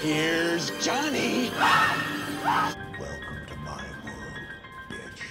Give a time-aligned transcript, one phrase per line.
[0.00, 1.50] Here's Johnny.
[1.58, 4.46] Welcome to my world,
[4.88, 5.22] bitch.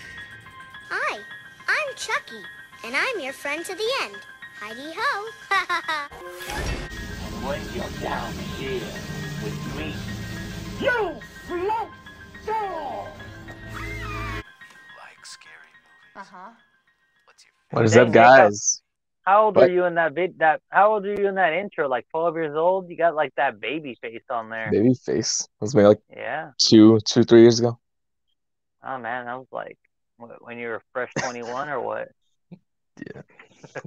[0.90, 1.20] Hi,
[1.68, 2.44] I'm Chucky,
[2.84, 4.16] and I'm your friend to the end.
[4.60, 5.30] Heidi ho.
[5.52, 8.82] and when you're down here
[9.42, 9.94] with me,
[10.82, 11.16] You
[11.48, 11.88] blow
[12.46, 13.08] door.
[13.74, 16.14] Like scary movies?
[16.16, 16.50] Uh huh.
[17.26, 18.82] What's your What is up, Nick, guys?
[19.28, 19.66] How old What?
[19.66, 20.40] are you in that vid?
[20.40, 21.90] That how old are you in that intro?
[21.90, 22.90] Like twelve years old?
[22.90, 24.72] You got like that baby face on there.
[24.72, 25.40] Baby face.
[25.42, 26.52] That was maybe like Yeah.
[26.58, 27.78] two, two, three years ago.
[28.86, 29.78] Oh man, that was like
[30.16, 32.08] what, when you were fresh twenty one or what?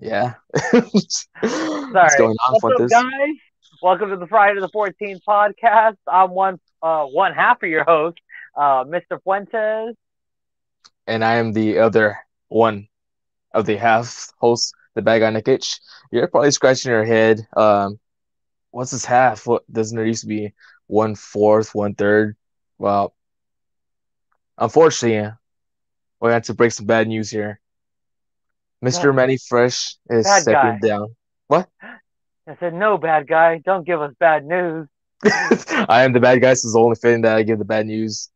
[0.00, 0.34] Yeah.
[0.72, 2.18] What's Sorry.
[2.18, 2.92] going on What's with up, this?
[2.92, 3.36] guys?
[3.82, 5.96] Welcome to the Friday the Fourteenth podcast.
[6.06, 8.18] I'm one uh one half of your host,
[8.54, 9.18] uh, Mr.
[9.22, 9.96] Fuentes.
[11.06, 12.88] And I am the other one
[13.54, 15.80] of the half hosts, the bad guy H.
[16.10, 17.46] You're probably scratching your head.
[17.56, 17.98] Um,
[18.70, 19.46] what's this half?
[19.46, 20.52] What doesn't there used to be
[20.86, 22.36] one fourth, one third?
[22.78, 23.14] Well,
[24.58, 25.32] unfortunately,
[26.20, 27.60] we had to break some bad news here.
[28.84, 29.14] Mr.
[29.14, 30.88] Manny Fresh is Bad stepping guy.
[30.88, 31.14] down.
[31.48, 31.68] What?
[31.82, 34.88] I said, "No, bad guy, don't give us bad news."
[35.24, 37.86] I am the bad guy, so it's the only fitting that I give the bad
[37.86, 38.30] news.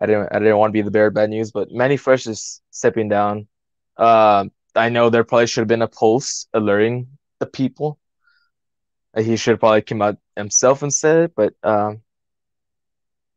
[0.00, 2.26] I didn't I didn't want to be the bearer of bad news, but Manny Fresh
[2.26, 3.46] is stepping down.
[3.96, 7.98] Um, I know there probably should have been a post alerting the people.
[9.16, 12.02] He should have probably come out himself and said it, but um,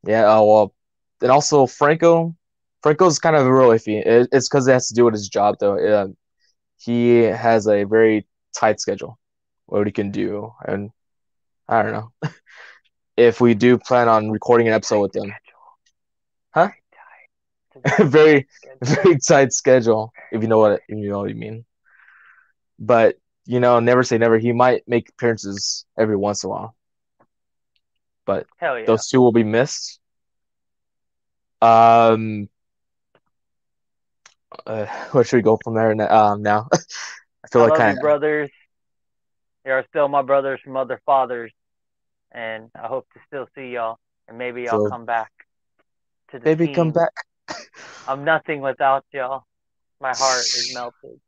[0.05, 0.25] yeah.
[0.25, 0.73] Uh, well,
[1.21, 2.35] and also Franco,
[2.83, 4.05] Franco's kind of real iffy.
[4.05, 5.77] It, it's because it has to do with his job, though.
[5.77, 6.07] Uh,
[6.77, 9.17] he has a very tight schedule,
[9.65, 10.91] what he can do, and
[11.67, 12.11] I don't know.
[13.17, 15.33] if we do plan on recording an episode with them.
[16.51, 16.69] Huh?
[17.99, 18.47] very
[18.81, 21.65] very tight schedule if you know what if you know what you mean
[22.79, 26.75] but you know never say never he might make appearances every once in a while
[28.25, 28.83] but yeah.
[28.85, 29.99] those two will be missed
[31.61, 32.49] um
[34.65, 37.97] uh, where should we go from there now, um, now i feel I like kind
[37.97, 38.49] of brothers.
[39.65, 41.51] They are still my brothers from other fathers,
[42.31, 43.97] and I hope to still see y'all,
[44.27, 45.31] and maybe So- come back
[46.31, 46.75] to the maybe team.
[46.75, 47.11] come back
[48.07, 49.45] I'm nothing without y'all.
[50.01, 51.19] My heart is melted.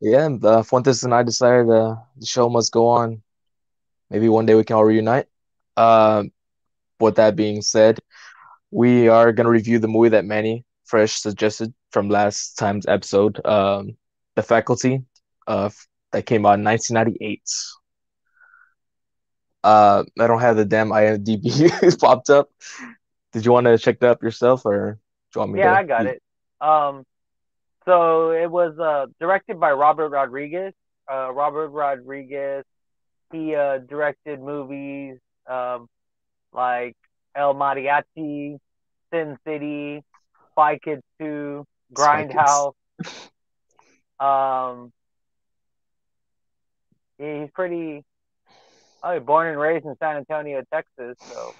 [0.00, 3.22] yeah uh, fuentes and i decided uh, the show must go on
[4.10, 5.26] maybe one day we can all reunite
[5.76, 6.30] um
[7.00, 7.98] with that being said
[8.70, 13.44] we are going to review the movie that Manny Fresh suggested from last time's episode,
[13.46, 13.96] um,
[14.34, 15.04] The Faculty,
[15.46, 15.70] uh,
[16.12, 17.42] that came out in 1998.
[19.64, 22.50] Uh, I don't have the damn IMDb popped up.
[23.32, 24.98] Did you want to check that up yourself, or
[25.32, 25.74] do you want me Yeah, to?
[25.74, 26.22] I got it.
[26.60, 27.04] Um,
[27.84, 30.72] so it was uh, directed by Robert Rodriguez.
[31.10, 32.64] Uh, Robert Rodriguez,
[33.32, 35.86] he uh, directed movies um,
[36.52, 36.94] like
[37.34, 38.58] El Mariachi,
[39.12, 40.02] Sin City,
[40.52, 41.64] Spy Kids 2,
[41.94, 42.68] Spy Kids.
[42.68, 42.72] Grindhouse.
[44.20, 44.92] Um,
[47.18, 48.02] yeah, he's pretty.
[49.02, 51.16] Oh, born and raised in San Antonio, Texas.
[51.28, 51.56] So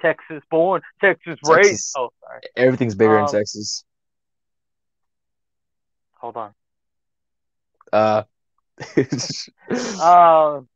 [0.00, 1.92] Texas born, Texas raised.
[1.96, 2.40] Oh, sorry.
[2.56, 3.84] Everything's bigger in Um, Texas.
[6.18, 6.54] Hold on.
[7.92, 8.22] Uh,
[10.00, 10.68] Um.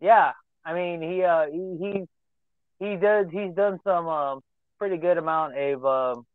[0.00, 0.32] Yeah,
[0.64, 2.04] I mean he uh he he,
[2.78, 4.40] he does he's done some um
[4.78, 6.26] pretty good amount of um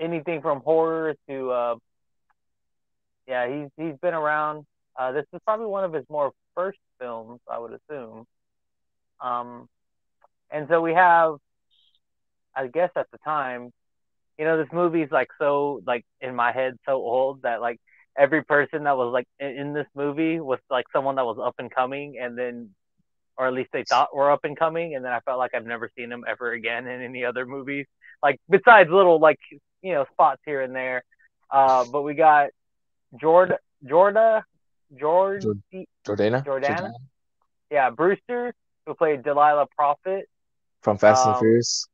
[0.00, 1.74] anything from horror to uh
[3.28, 4.64] yeah he's he's been around.
[4.98, 8.26] Uh, this is probably one of his more first films, I would assume.
[9.22, 9.68] Um,
[10.50, 11.36] and so we have,
[12.54, 13.70] I guess at the time,
[14.38, 17.78] you know, this movie's like so like in my head so old that like
[18.18, 21.72] every person that was like in, this movie was like someone that was up and
[21.72, 22.70] coming, and then,
[23.36, 25.66] or at least they thought were up and coming, and then I felt like I've
[25.66, 27.86] never seen them ever again in any other movies,
[28.22, 29.38] like besides little like
[29.82, 31.02] you know spots here and there.
[31.50, 32.48] Uh, but we got
[33.20, 34.42] Jordan, Jorda,
[34.98, 36.44] George, Jord- Jordana?
[36.44, 36.92] Jordana?
[37.70, 38.54] yeah, Brewster,
[38.86, 40.28] who played Delilah Profitt.
[40.80, 41.86] from Fast and Um, Furious.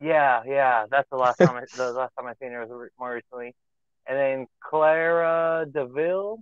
[0.00, 3.14] Yeah, yeah, that's the last time I, the last time I seen her was more
[3.14, 3.54] recently.
[4.06, 6.38] And then Clara DuVall,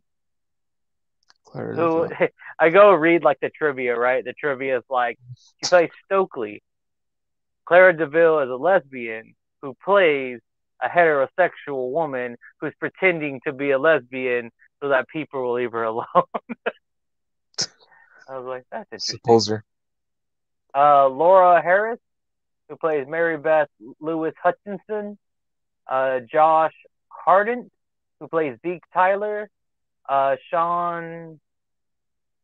[1.45, 2.29] Clara who DuVall.
[2.61, 4.25] I go read like the trivia, right?
[4.25, 5.19] The trivia is like
[5.61, 6.63] she plays Stokely.
[7.67, 10.41] Clara DuVall is a lesbian who plays
[10.83, 14.51] a heterosexual woman who's pretending to be a lesbian
[14.83, 16.05] so that people will leave her alone.
[18.29, 19.19] I was like, that's interesting.
[19.19, 19.63] Supposer.
[20.75, 22.01] Uh, Laura Harris,
[22.69, 23.69] who plays Mary Beth
[24.01, 25.17] Lewis Hutchinson.
[25.87, 26.75] Uh, Josh
[27.09, 27.71] Hartnett,
[28.19, 29.49] who plays Zeke Tyler.
[30.09, 31.41] Uh, Sean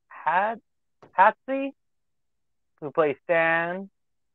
[0.09, 0.61] Had
[1.19, 1.73] Hatsy,
[2.81, 3.91] who plays Stan.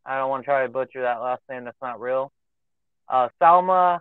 [0.05, 1.65] I don't want to try to butcher that last name.
[1.65, 2.31] That's not real.
[3.09, 3.99] Uh, Salma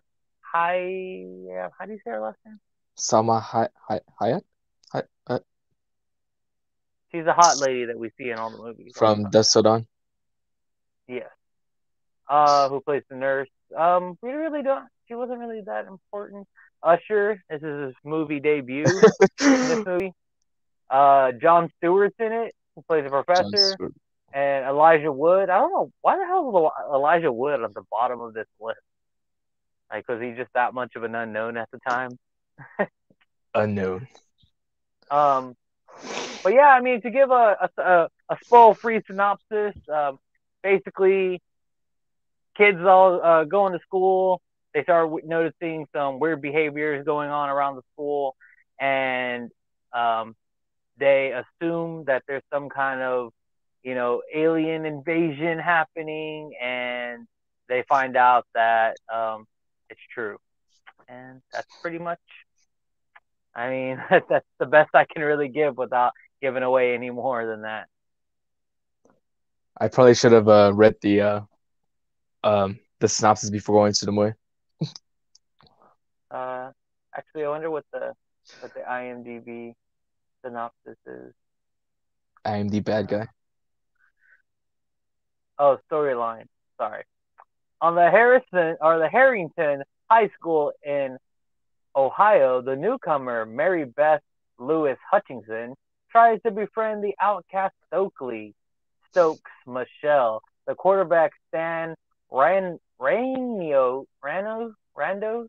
[0.53, 1.27] Hay.
[1.47, 2.61] Yeah, how do you say her last name?
[2.97, 4.43] Salma Hay- Hay- Hayek
[4.93, 5.41] Hay- Hay-
[7.17, 8.93] She's a hot lady that we see in all the movies.
[8.95, 9.87] from Till Dawn.
[11.09, 11.31] Yes.
[12.29, 13.49] Uh, who plays the nurse?
[13.75, 14.85] Um, we really don't.
[15.09, 16.47] She wasn't really that important.
[16.83, 17.43] Usher.
[17.49, 18.85] This is his movie debut.
[18.85, 19.01] in
[19.41, 20.13] this movie.
[20.91, 22.55] Uh, Jon Stewart's in it.
[22.75, 23.77] Who plays John professor?
[24.35, 25.49] And Elijah Wood.
[25.49, 28.79] I don't know why the hell is Elijah Wood at the bottom of this list.
[29.91, 32.11] Like, was he just that much of an unknown at the time?
[33.55, 34.07] Unknown.
[35.11, 35.57] Um,
[36.47, 40.21] but yeah, I mean, to give a a, a, a spoil-free synopsis, um,
[40.63, 41.43] basically,
[42.57, 44.41] kids all uh, going to school.
[44.73, 48.37] They start noticing some weird behaviors going on around the school,
[48.79, 49.51] and
[49.93, 50.37] um,
[50.99, 53.33] they assume that there's some kind of,
[53.83, 57.27] you know, alien invasion happening, and
[57.69, 59.47] they find out that um,
[59.91, 60.39] it's true,
[61.09, 62.21] and that's pretty much.
[63.53, 67.63] I mean, that's the best I can really give without giving away any more than
[67.63, 67.89] that.
[69.79, 71.41] I probably should have uh, read the uh,
[72.45, 74.35] um the synopsis before going to the movie.
[76.31, 76.71] Uh,
[77.17, 78.13] actually, I wonder what the
[78.61, 79.75] what the IMDb
[80.45, 81.33] synopsis is.
[82.45, 83.29] I am the bad guy.
[85.59, 86.47] Oh, storyline.
[86.79, 87.05] Sorry.
[87.81, 91.19] On the Harrison or the Harrington High School in
[91.95, 94.21] Ohio, the newcomer Mary Beth
[94.59, 95.75] Lewis Hutchinson
[96.17, 98.55] tries to befriend the outcast Stokely
[99.11, 100.41] Stokes Michelle.
[100.67, 101.95] The quarterback Stan
[102.31, 105.47] Ran Ranio Rano Rando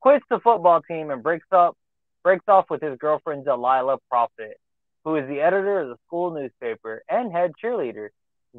[0.00, 1.76] quits the football team and breaks up
[2.24, 4.58] breaks off with his girlfriend Delilah Profitt,
[5.04, 8.08] who is the editor of the school newspaper and head cheerleader.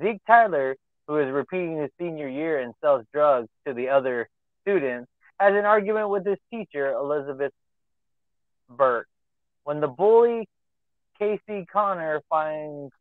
[0.01, 0.77] Zeke Tyler,
[1.09, 4.29] who is repeating his senior year and sells drugs to the other
[4.61, 5.09] students,
[5.41, 7.51] has an argument with his teacher, Elizabeth
[8.69, 9.09] Burke.
[9.65, 10.47] When the bully,
[11.19, 12.91] Casey Connor, finds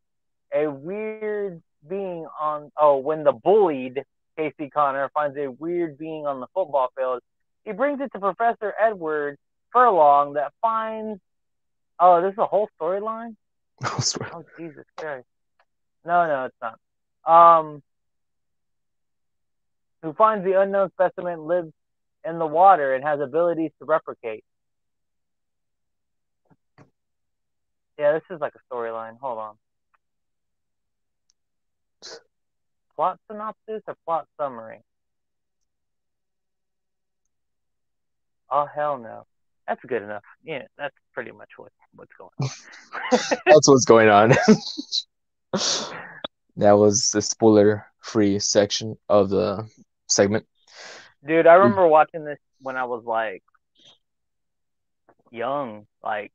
[0.54, 4.02] a weird being on, oh, when the bullied,
[4.36, 7.20] Casey Connor, finds a weird being on the football field,
[7.64, 9.36] he brings it to Professor Edward
[9.72, 11.20] Furlong that finds,
[11.98, 13.36] oh, this is a whole storyline?
[14.32, 15.26] Oh Jesus Christ!
[16.04, 16.78] No, no, it's not.
[17.26, 17.82] Um,
[20.02, 21.72] who finds the unknown specimen lives
[22.24, 24.44] in the water and has abilities to replicate.
[27.98, 29.18] Yeah, this is like a storyline.
[29.20, 29.54] Hold on.
[32.94, 34.80] Plot synopsis or plot summary?
[38.50, 39.26] Oh hell no.
[39.66, 40.22] That's good enough.
[40.44, 42.48] Yeah, that's pretty much what what's going on.
[43.46, 44.30] That's what's going on.
[46.56, 49.68] that was the spoiler free section of the
[50.08, 50.46] segment.
[51.26, 53.42] Dude, I remember watching this when I was like
[55.30, 56.32] young, like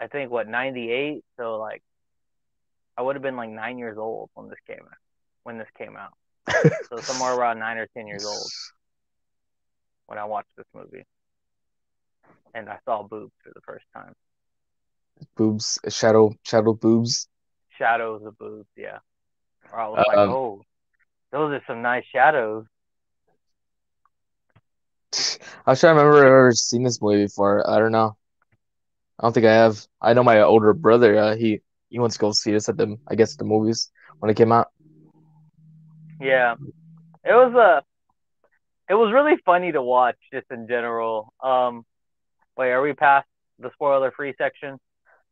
[0.00, 1.24] I think what ninety eight.
[1.36, 1.82] So like
[2.96, 4.98] I would have been like nine years old when this came out.
[5.42, 6.12] When this came out,
[6.88, 8.50] so somewhere around nine or ten years old
[10.06, 11.04] when I watched this movie,
[12.54, 14.14] and I saw boobs for the first time.
[15.36, 17.28] Boobs, shadow, shadow boobs.
[17.78, 18.98] Shadows of boobs, yeah.
[19.72, 20.62] Or I was like, Um, oh,
[21.32, 22.64] those are some nice shadows.
[25.66, 27.68] I was trying to remember I've ever seen this movie before.
[27.68, 28.16] I don't know.
[29.18, 29.86] I don't think I have.
[30.00, 31.16] I know my older brother.
[31.18, 34.30] Uh, he he wants to go see this at the I guess the movies when
[34.30, 34.68] it came out.
[36.20, 36.54] Yeah,
[37.24, 37.82] it was a,
[38.90, 41.32] it was really funny to watch just in general.
[41.42, 41.84] Um,
[42.56, 43.26] wait, are we past
[43.58, 44.78] the spoiler-free section?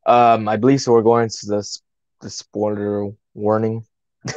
[0.06, 0.92] Um, I believe so.
[0.92, 1.78] We're going to the
[2.20, 3.84] the spoiler warning.
[4.26, 4.32] we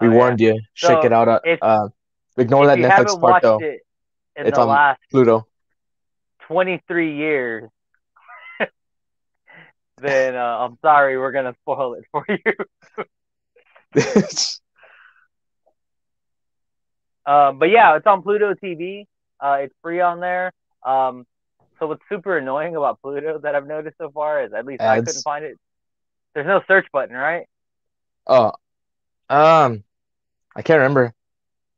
[0.00, 0.08] Oh, yeah.
[0.10, 0.54] warned you.
[0.74, 1.28] Check So, it out.
[1.28, 1.88] Uh, if- uh,
[2.36, 3.58] ignore that Netflix part though.
[3.60, 3.80] it
[4.36, 5.46] in It's the on last Pluto.
[6.48, 7.70] 23 years,
[10.02, 14.02] then uh, I'm sorry, we're gonna spoil it for you.
[17.26, 19.06] Um, but yeah, it's on Pluto TV.
[19.38, 20.52] Uh, it's free on there.
[20.84, 21.26] Um,
[21.78, 25.00] so what's super annoying about Pluto that I've noticed so far is at least I
[25.00, 25.58] couldn't find it.
[26.34, 27.46] There's no search button, right?
[28.26, 28.52] oh,
[29.28, 29.84] um,
[30.56, 31.14] I can't remember.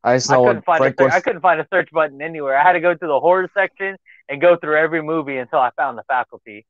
[0.05, 2.21] I just I couldn't find a Frank ser- was I couldn't find a search button
[2.21, 2.57] anywhere.
[2.59, 3.97] I had to go to the horror section
[4.29, 6.67] and go through every movie until I found the faculty.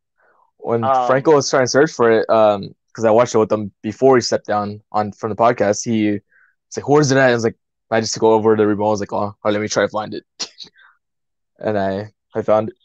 [0.62, 2.28] When um, Franco was trying to search for it.
[2.31, 5.83] Um, because I watched it with him before he stepped down on from the podcast.
[5.85, 7.57] He was like, "Where's it at?" I was like,
[7.90, 8.88] I just go over the remote.
[8.88, 10.25] I was like, "Oh, right, let me try to find it."
[11.59, 12.76] and I I found it.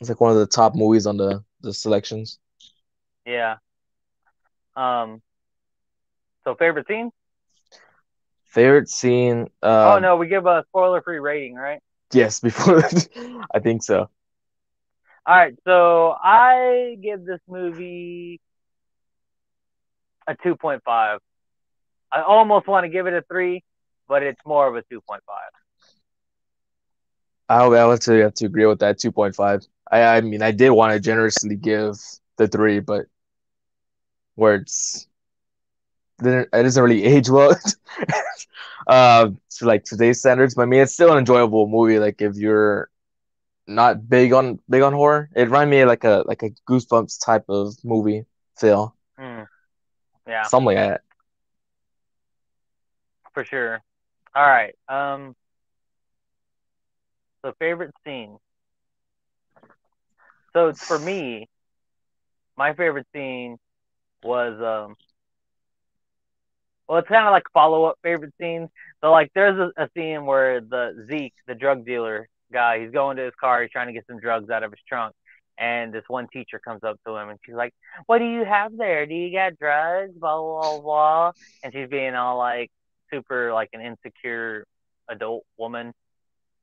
[0.00, 2.38] It's like one of the top movies on the the selections.
[3.24, 3.56] Yeah.
[4.76, 5.22] Um.
[6.44, 7.12] So favorite scene?
[8.46, 9.48] Favorite scene?
[9.62, 11.80] oh Um, no, we give a spoiler-free rating, right?
[12.12, 12.82] Yes, before
[13.54, 14.10] I think so.
[15.26, 18.40] All right, so I give this movie
[20.26, 21.20] a 2.5.
[22.12, 23.62] I almost want to give it a 3,
[24.08, 25.50] but it's more of a 2.5.
[27.48, 29.62] I would I would say have to agree with that 2.5.
[29.90, 31.96] I I mean I did want to generously give
[32.36, 33.06] the three, but
[34.36, 35.08] words
[36.22, 37.54] it doesn't really age well.
[38.86, 41.98] uh to like today's standards, but I mean it's still an enjoyable movie.
[41.98, 42.88] Like if you're
[43.66, 47.24] not big on big on horror, it reminded me of like a like a Goosebumps
[47.24, 48.24] type of movie
[48.58, 48.94] feel.
[49.18, 49.42] Hmm.
[50.26, 51.02] Yeah, Something like that.
[53.32, 53.82] for sure.
[54.34, 54.74] All right.
[54.88, 55.34] Um
[57.42, 58.38] so favorite scene.
[60.52, 61.48] So for me,
[62.56, 63.58] my favorite scene
[64.22, 64.96] was um
[66.88, 68.68] well it's kind of like follow up favorite scenes.
[69.00, 73.16] So like there's a, a scene where the Zeke, the drug dealer guy, he's going
[73.16, 75.14] to his car, he's trying to get some drugs out of his trunk.
[75.58, 77.72] And this one teacher comes up to him and she's like,
[78.06, 79.06] What do you have there?
[79.06, 80.12] Do you got drugs?
[80.18, 81.32] Blah blah blah
[81.62, 82.70] and she's being all like
[83.10, 84.64] super like an insecure
[85.08, 85.92] adult woman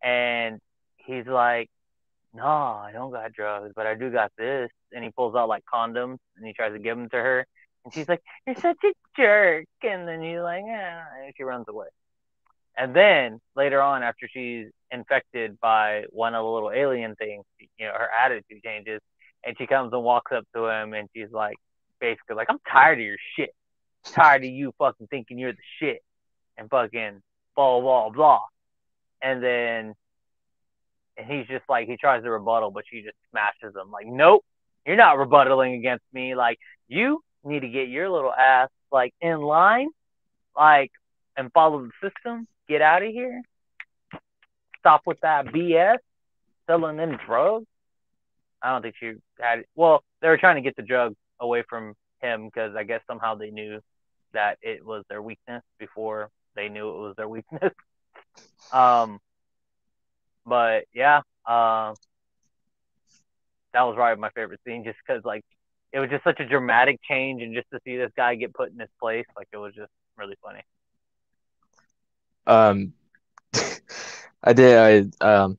[0.03, 0.59] and
[0.97, 1.69] he's like
[2.33, 5.63] no i don't got drugs but i do got this and he pulls out like
[5.71, 7.45] condoms and he tries to give them to her
[7.85, 11.03] and she's like you're such a jerk and then he's like Yeah.
[11.23, 11.87] and she runs away
[12.77, 17.85] and then later on after she's infected by one of the little alien things you
[17.85, 18.99] know her attitude changes
[19.45, 21.55] and she comes and walks up to him and she's like
[21.99, 23.53] basically like i'm tired of your shit
[24.03, 26.01] tired of you fucking thinking you're the shit
[26.57, 27.21] and fucking
[27.55, 28.41] blah blah blah.
[29.21, 29.93] And then
[31.17, 33.91] and he's just like he tries to rebuttal, but she just smashes him.
[33.91, 34.43] Like, nope,
[34.85, 36.35] you're not rebuttaling against me.
[36.35, 39.89] Like, you need to get your little ass like in line,
[40.55, 40.91] like,
[41.35, 42.47] and follow the system.
[42.67, 43.41] Get out of here.
[44.79, 45.97] Stop with that BS.
[46.67, 47.65] Selling them drugs.
[48.61, 49.63] I don't think she had.
[49.75, 53.35] Well, they were trying to get the drugs away from him because I guess somehow
[53.35, 53.79] they knew
[54.33, 57.73] that it was their weakness before they knew it was their weakness.
[58.73, 59.19] um,
[60.45, 61.95] but yeah, um,
[63.73, 65.43] that was probably my favorite scene, just because like
[65.91, 68.71] it was just such a dramatic change, and just to see this guy get put
[68.71, 70.61] in his place, like it was just really funny.
[72.45, 72.93] Um,
[74.43, 75.11] I did.
[75.21, 75.57] I um,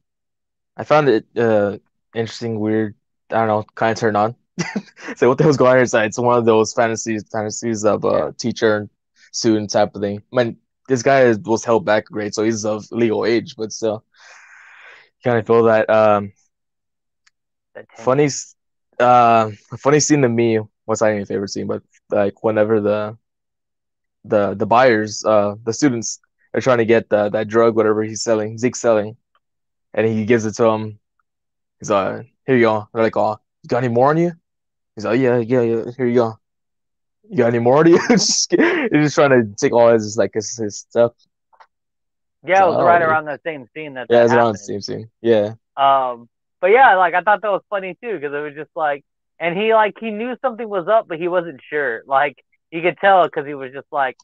[0.76, 1.78] I found it uh
[2.14, 2.94] interesting, weird.
[3.30, 4.34] I don't know, kind of turned on.
[5.16, 6.06] so what the hell's going on inside?
[6.06, 8.30] It's one of those fantasies, fantasies of a Yeah.
[8.38, 8.90] teacher and
[9.32, 10.22] student type of thing.
[10.32, 10.56] I mean,
[10.88, 14.04] this guy is- was held back a grade, so he's of legal age, but still,
[15.25, 15.88] kind of feel that.
[15.90, 16.32] Um,
[17.96, 18.28] funny,
[18.99, 23.16] uh, funny scene to me was not even favorite scene, but like whenever the
[24.25, 26.20] the the buyers, uh, the students
[26.54, 29.16] are trying to get the, that drug, whatever he's selling, Zeke's selling,
[29.95, 30.99] and he gives it to him.
[31.78, 34.33] He's like, "Here you go." They're like, "Oh, you got any more on you?"
[34.95, 35.85] He's like, "Yeah, yeah, yeah.
[35.97, 36.38] Here you go."
[37.28, 37.99] You got any more on you?
[38.09, 41.12] Just- He's just trying to take all his like his, his stuff.
[42.45, 44.80] Yeah, it was right around the same scene that Yeah, that it's around the same
[44.80, 45.11] scene.
[45.21, 46.28] Yeah, Um,
[46.61, 49.04] but yeah, like I thought that was funny too because it was just like,
[49.38, 52.02] and he like he knew something was up, but he wasn't sure.
[52.07, 54.16] Like you could tell because he was just like,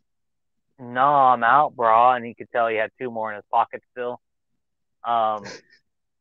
[0.78, 3.82] "No, I'm out, bro," and he could tell he had two more in his pocket
[3.92, 4.20] still.
[5.06, 5.44] Um,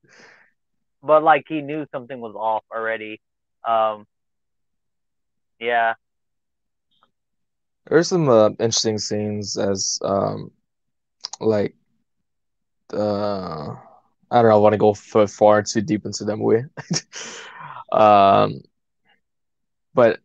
[1.04, 3.20] but like he knew something was off already.
[3.68, 4.06] Um,
[5.60, 5.94] yeah,
[7.88, 10.52] there's some uh, interesting scenes as um
[11.40, 11.76] like
[12.94, 13.76] uh
[14.32, 14.56] I don't know.
[14.56, 16.42] I want to go f far too deep into them
[17.92, 18.62] um,
[19.94, 20.20] but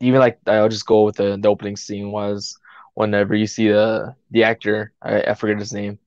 [0.00, 2.58] even like I'll just go with the, the opening scene was
[2.94, 5.98] whenever you see the the actor I, I forget his name,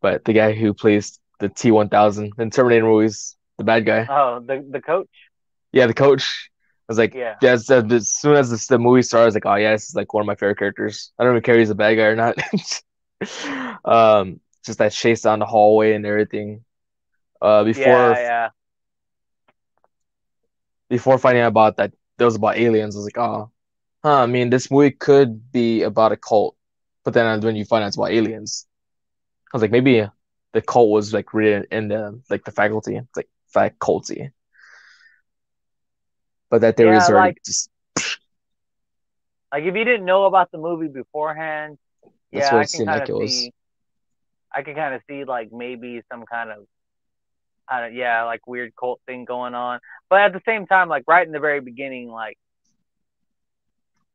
[0.00, 4.10] but the guy who plays the T1000 in Terminator movies, the bad guy.
[4.10, 5.30] oh the the coach.
[5.72, 6.50] Yeah, the coach.
[6.88, 7.36] I was like, Yeah.
[7.40, 9.88] yeah, as, as soon as this, the movie started, I was like, oh yeah, this
[9.88, 11.12] is like one of my favorite characters.
[11.18, 12.36] I don't even care if he's a bad guy or not.
[13.84, 16.64] um, just that chase down the hallway and everything.
[17.42, 18.50] Uh, before Yeah, yeah,
[20.90, 22.96] before finding out about that, that was about aliens.
[22.96, 23.51] I was like, oh,
[24.02, 24.22] huh.
[24.22, 26.56] I mean, this movie could be about a cult,
[27.04, 28.66] but then when you find out it's about aliens,
[29.52, 30.06] I was like, maybe
[30.52, 34.30] the cult was like written in the like the faculty, it's like faculty.
[36.50, 37.70] But that theory Yeah, is already like- just
[39.52, 41.78] Like if you didn't know about the movie beforehand,
[42.32, 43.52] That's yeah, I can kind like of see.
[44.54, 46.66] I can kind of see like maybe some kind of,
[47.68, 49.80] I don't, yeah, like weird cult thing going on.
[50.10, 52.36] But at the same time, like right in the very beginning, like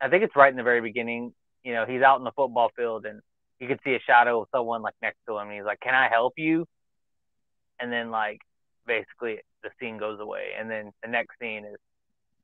[0.02, 1.34] I think it's right in the very beginning.
[1.64, 3.22] You know, he's out in the football field and
[3.60, 5.48] you could see a shadow of someone like next to him.
[5.48, 6.68] And he's like, "Can I help you?"
[7.80, 8.40] And then like
[8.86, 11.78] basically the scene goes away, and then the next scene is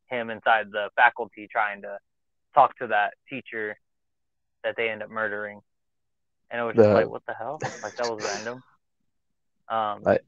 [0.08, 1.98] him inside the faculty trying to
[2.54, 3.78] talk to that teacher
[4.64, 5.62] that they end up murdering.
[6.52, 7.60] And it was just like, what the hell?
[7.82, 8.64] Like that was random.
[9.70, 10.24] Um, Like-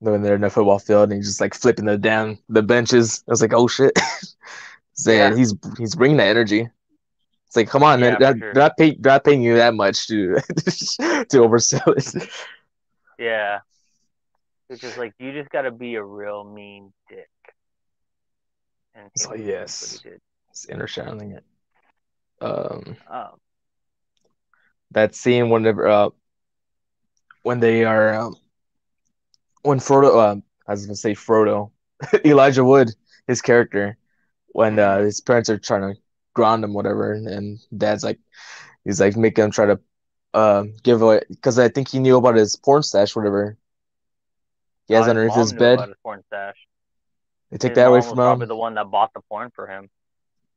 [0.00, 3.24] when they're in the football field and he's just like flipping the down the benches.
[3.26, 3.98] I was like, oh shit.
[4.94, 5.36] Saying Yeah.
[5.36, 6.68] he's he's bringing that energy.
[7.46, 8.16] It's like, come on, Yeah, man.
[8.20, 8.52] They're, sure.
[8.54, 10.34] they're not paying they're not paying you that much to
[11.30, 12.28] to oversell it.
[13.18, 13.60] yeah.
[14.70, 17.28] It's just like you just gotta be a real mean dick.
[18.94, 20.02] And he- yes.
[20.50, 21.44] It's inner channeling it.
[22.40, 23.40] Um, Um,
[24.92, 26.10] that scene whenever uh
[27.42, 28.36] when they are um,
[29.62, 31.70] when Frodo um I was gonna say Frodo
[32.24, 32.90] Elijah Wood
[33.26, 33.96] his character
[34.54, 36.00] when uh his parents are trying to
[36.34, 38.20] ground him whatever and, and dad's like
[38.84, 39.80] he's like making him try to
[40.34, 43.58] uh give away because I think he knew about his porn stash whatever
[44.88, 46.56] he has his underneath his knew bed his porn stash.
[47.50, 49.50] they take His that away from was probably him the one that bought the porn
[49.54, 49.90] for him.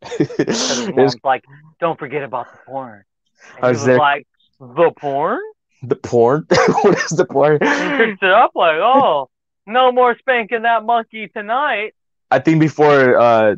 [0.17, 1.43] his mom's like,
[1.79, 3.03] "Don't forget about the porn."
[3.55, 4.27] And I he was was like,
[4.59, 5.41] "The porn?"
[5.83, 6.45] the porn
[6.81, 9.29] what is the porn He picked it up like, "Oh,
[9.65, 11.93] no more spanking that monkey tonight."
[12.31, 13.55] I think before uh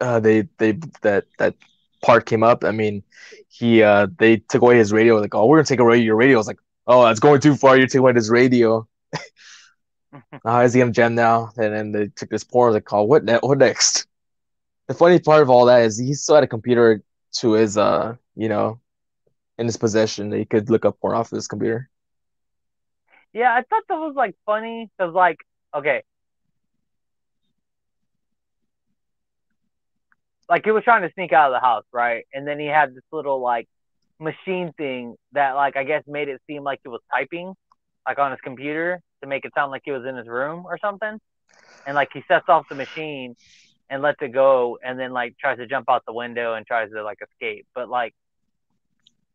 [0.00, 0.72] uh they they
[1.02, 1.54] that that
[2.02, 3.02] part came up, I mean
[3.48, 6.36] he uh they took away his radio like oh we're gonna take away your radio.
[6.36, 7.76] I was like oh that's going too far.
[7.76, 8.86] You're taking away his radio.
[10.44, 11.50] How is he gonna jam now?
[11.56, 12.72] And then they took this porn.
[12.74, 14.06] Like oh what ne- what next?
[14.88, 17.02] The funny part of all that is he still had a computer
[17.38, 18.80] to his uh you know
[19.58, 21.88] in his possession that he could look up porn off of his computer.
[23.32, 25.38] Yeah, I thought that was like funny because, like,
[25.74, 26.04] okay,
[30.48, 32.24] like he was trying to sneak out of the house, right?
[32.32, 33.68] And then he had this little like
[34.20, 37.54] machine thing that, like, I guess made it seem like he was typing,
[38.06, 40.78] like on his computer to make it sound like he was in his room or
[40.78, 41.18] something.
[41.86, 43.36] And like he sets off the machine
[43.90, 46.90] and lets it go, and then like tries to jump out the window and tries
[46.90, 48.14] to like escape, but like.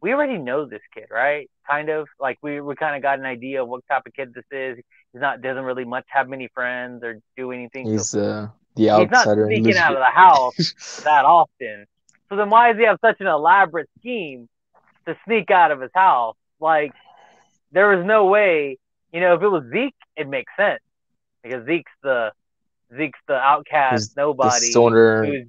[0.01, 1.49] We already know this kid, right?
[1.69, 4.33] Kind of like we, we kind of got an idea of what type of kid
[4.33, 4.77] this is.
[5.11, 7.85] He's not doesn't really much have many friends or do anything.
[7.87, 9.47] so He's uh the he's not outsider.
[9.47, 11.85] sneaking out of the house that often.
[12.29, 14.47] So then why does he have such an elaborate scheme
[15.05, 16.35] to sneak out of his house?
[16.59, 16.93] Like
[17.71, 18.77] there is no way,
[19.11, 20.81] you know, if it was Zeke, it makes sense.
[21.43, 22.31] Because Zeke's the
[22.95, 25.25] Zeke's the outcast He's nobody stoner.
[25.25, 25.47] who's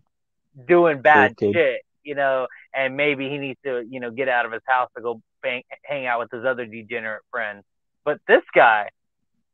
[0.66, 1.54] doing bad kid.
[1.54, 4.88] shit, you know, and maybe he needs to, you know, get out of his house
[4.96, 7.64] to go bang, hang out with his other degenerate friends.
[8.04, 8.90] But this guy,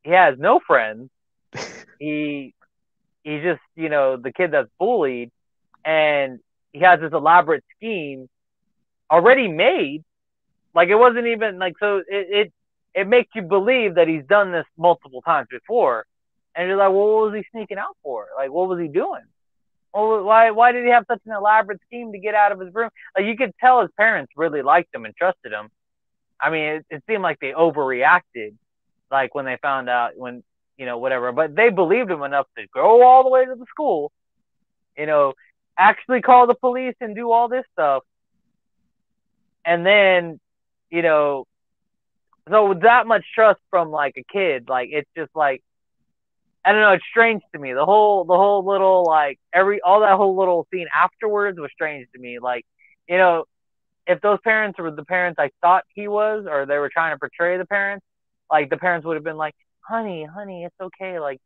[0.02, 1.10] he has no friends.
[1.98, 2.54] he
[3.26, 5.30] he's just, you know, the kid that's bullied
[5.84, 6.38] and
[6.72, 8.28] he has this elaborate scheme
[9.10, 10.04] already made.
[10.74, 12.52] Like it wasn't even like so it it,
[12.94, 16.06] it makes you believe that he's done this multiple times before.
[16.54, 18.28] And you're like, well, what was he sneaking out for?
[18.36, 19.24] Like, what was he doing?
[19.92, 22.72] Well, why why did he have such an elaborate scheme to get out of his
[22.72, 22.90] room?
[23.16, 25.68] Like you could tell his parents really liked him and trusted him.
[26.40, 28.54] I mean, it, it seemed like they overreacted,
[29.10, 30.44] like when they found out when
[30.76, 31.32] you know whatever.
[31.32, 34.12] But they believed him enough to go all the way to the school,
[34.96, 35.34] you know,
[35.78, 38.02] actually call the police and do all this stuff,
[39.64, 40.40] and then,
[40.90, 41.44] you know,
[42.48, 45.62] so with that much trust from like a kid, like it's just like
[46.64, 47.72] I don't know, it's strange to me.
[47.74, 52.08] The whole the whole little like every all that whole little scene afterwards was strange
[52.14, 52.38] to me.
[52.40, 52.64] Like,
[53.08, 53.44] you know,
[54.06, 57.18] if those parents were the parents I thought he was or they were trying to
[57.18, 58.04] portray the parents,
[58.50, 59.54] like the parents would have been like,
[59.88, 61.18] Honey, honey, it's okay.
[61.20, 61.40] Like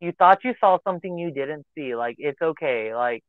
[0.00, 1.94] you thought you saw something you didn't see.
[1.94, 2.94] Like it's okay.
[2.94, 3.22] Like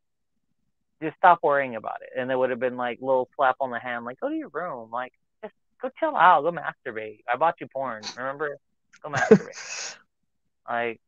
[1.01, 2.19] just stop worrying about it.
[2.19, 4.49] And it would have been like little slap on the hand, like, go to your
[4.49, 4.89] room.
[4.91, 7.19] Like, just go chill out, go masturbate.
[7.32, 8.58] I bought you porn, remember?
[9.04, 9.97] Go masturbate.
[10.69, 10.99] like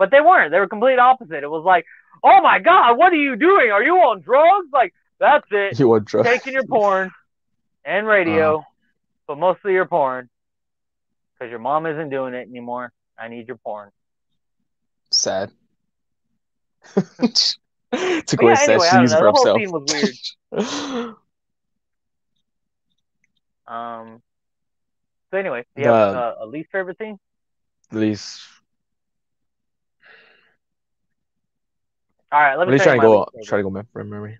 [0.00, 0.50] but they weren't.
[0.50, 1.44] They were complete opposite.
[1.44, 1.84] It was like,
[2.24, 3.70] oh my god, what are you doing?
[3.70, 4.68] Are you on drugs?
[4.72, 5.78] Like that's it.
[5.78, 6.26] You want drugs?
[6.26, 7.10] Taking your porn
[7.84, 8.64] and radio, uh-huh.
[9.26, 10.29] but mostly your porn,
[11.40, 12.92] because your mom isn't doing it anymore.
[13.18, 13.90] I need your porn.
[15.10, 15.52] Sad.
[18.26, 18.80] Took But away yeah, sad.
[18.80, 19.18] anyway, She I don't used it know.
[19.18, 20.18] for The whole scene was weird.
[23.66, 24.22] Um.
[25.30, 27.18] So anyway, do you have The- uh, a least favorite scene?
[27.92, 28.40] At least.
[32.32, 33.26] All right, let me try to go.
[33.44, 34.38] Try to go from memory.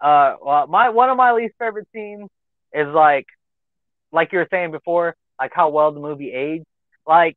[0.00, 2.28] Uh, well, my one of my least favorite scenes
[2.72, 3.26] is like,
[4.12, 6.66] like you were saying before, like how well the movie aged.
[7.06, 7.36] Like,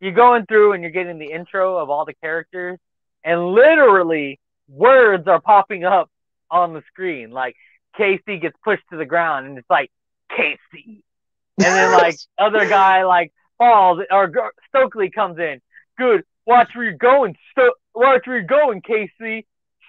[0.00, 2.78] you're going through and you're getting the intro of all the characters,
[3.24, 6.10] and literally words are popping up
[6.50, 7.30] on the screen.
[7.30, 7.56] Like
[7.96, 9.90] Casey gets pushed to the ground, and it's like
[10.30, 11.02] Casey,
[11.58, 14.32] and then like other guy like falls, or
[14.68, 15.60] Stokely comes in.
[15.98, 17.36] Good, watch where you're going.
[17.50, 19.46] Sto- watch where you're going, Casey.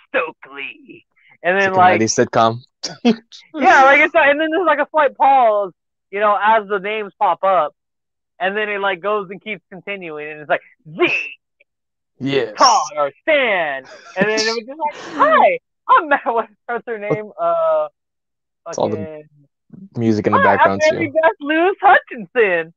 [0.08, 1.06] Stokely,
[1.44, 2.64] and It's then like like a 90s sitcom.
[3.04, 5.72] yeah, like it's like and then there's like a slight pause,
[6.12, 7.74] you know, as the names pop up,
[8.40, 10.62] and then it like goes and keeps continuing, and it's like
[10.96, 11.08] Z,
[12.20, 12.56] Yes.
[12.58, 16.22] Todd, or Stan, and then it was just like, hi, I'm Matt.
[16.26, 17.32] What's what's her name?
[17.42, 17.88] Uh,
[18.68, 19.24] It's all the
[19.98, 21.14] Music in the Hi, background I'm Mary too.
[21.22, 22.74] Beth Lewis Hutchinson,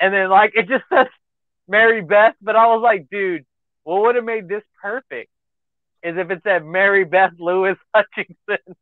[0.00, 1.06] and then like it just says
[1.68, 3.44] Mary Beth, but I was like, dude,
[3.84, 5.30] what would have made this perfect?
[6.04, 8.76] Is if it said Mary Beth Lewis Hutchinson,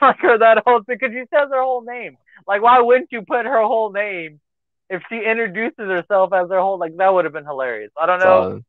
[0.00, 2.16] like her that whole thing, because she says her whole name.
[2.46, 4.40] Like, why wouldn't you put her whole name
[4.88, 6.78] if she introduces herself as her whole?
[6.78, 7.90] Like, that would have been hilarious.
[8.00, 8.62] I don't know.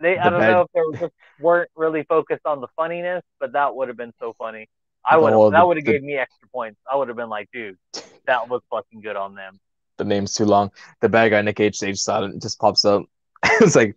[0.00, 2.66] They, I the don't bad- know if they were just weren't really focused on the
[2.76, 4.68] funniness, but that would have been so funny.
[5.04, 5.52] I would have.
[5.52, 6.78] That would have gave me extra points.
[6.90, 7.78] I would have been like, dude,
[8.26, 9.60] that was fucking good on them.
[9.96, 10.72] the name's too long.
[11.00, 13.04] The bad guy Nick H stage saw it and it just pops up.
[13.44, 13.96] it's like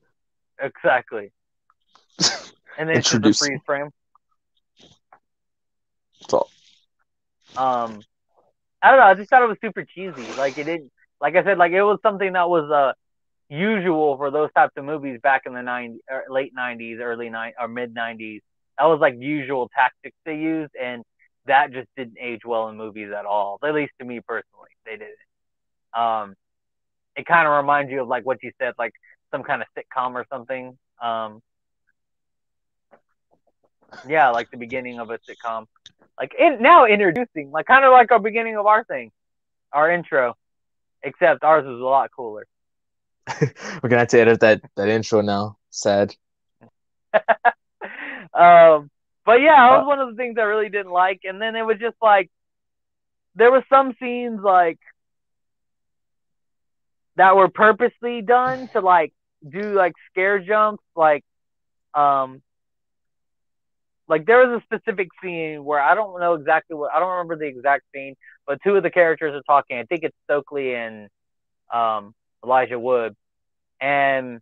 [0.61, 1.31] Exactly.
[2.79, 3.89] And then it's just a Introduce- freeze frame.
[6.29, 6.47] So-
[7.57, 8.01] Um,
[8.81, 9.05] I don't know.
[9.05, 10.25] I just thought it was super cheesy.
[10.37, 10.91] Like it didn't.
[11.19, 12.93] Like I said, like it was something that was uh
[13.49, 15.97] usual for those types of movies back in the 90s,
[16.29, 18.41] late '90s, early '90s, or mid '90s.
[18.77, 21.03] That was like usual tactics they used, and
[21.45, 23.59] that just didn't age well in movies at all.
[23.63, 25.17] At least to me personally, they didn't.
[25.93, 26.35] Um,
[27.17, 28.93] it kind of reminds you of like what you said, like
[29.31, 30.77] some kind of sitcom or something.
[31.01, 31.41] Um,
[34.04, 35.65] yeah, like the beginning of a sitcom.
[36.19, 39.12] Like in, now introducing, like kind of like our beginning of our thing,
[39.71, 40.36] our intro,
[41.04, 42.45] except ours was a lot cooler.
[43.82, 45.58] we're gonna have to edit that that intro now.
[45.69, 46.15] Sad.
[48.34, 48.89] um,
[49.25, 51.21] but yeah, that was Uh, one of the things I really didn't like.
[51.23, 52.30] And then it was just like
[53.36, 54.80] there were some scenes like
[57.15, 59.13] that were purposely done to like
[59.47, 61.23] do like scare jumps, like
[61.93, 62.41] um
[64.09, 67.37] like there was a specific scene where I don't know exactly what I don't remember
[67.37, 69.77] the exact scene, but two of the characters are talking.
[69.77, 71.07] I think it's Stokely and
[71.71, 73.15] um Elijah Wood.
[73.79, 74.41] And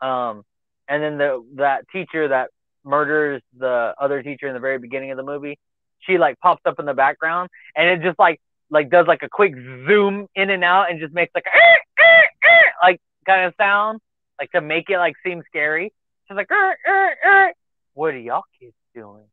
[0.00, 0.44] um
[0.88, 2.50] and then the that teacher that
[2.84, 5.58] murders the other teacher in the very beginning of the movie,
[6.00, 9.28] she like pops up in the background and it just like like does like a
[9.28, 14.00] quick zoom in and out and just makes like a like kind of sound
[14.38, 15.92] like to make it like seem scary.
[16.28, 17.52] She's like, "Er, er, er."
[17.94, 19.24] What are y'all kids doing?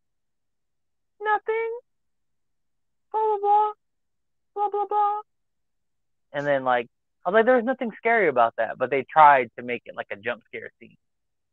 [1.21, 1.80] Nothing.
[3.12, 3.71] Blah blah blah,
[4.56, 5.21] blah blah blah.
[6.34, 6.88] And then like
[7.26, 9.95] I was like, there was nothing scary about that, but they tried to make it
[9.95, 10.95] like a jump scare scene,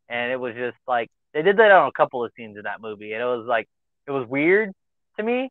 [0.07, 2.81] and it was just like they did that on a couple of scenes in that
[2.81, 3.67] movie, and it was like
[4.07, 4.71] it was weird
[5.17, 5.49] to me.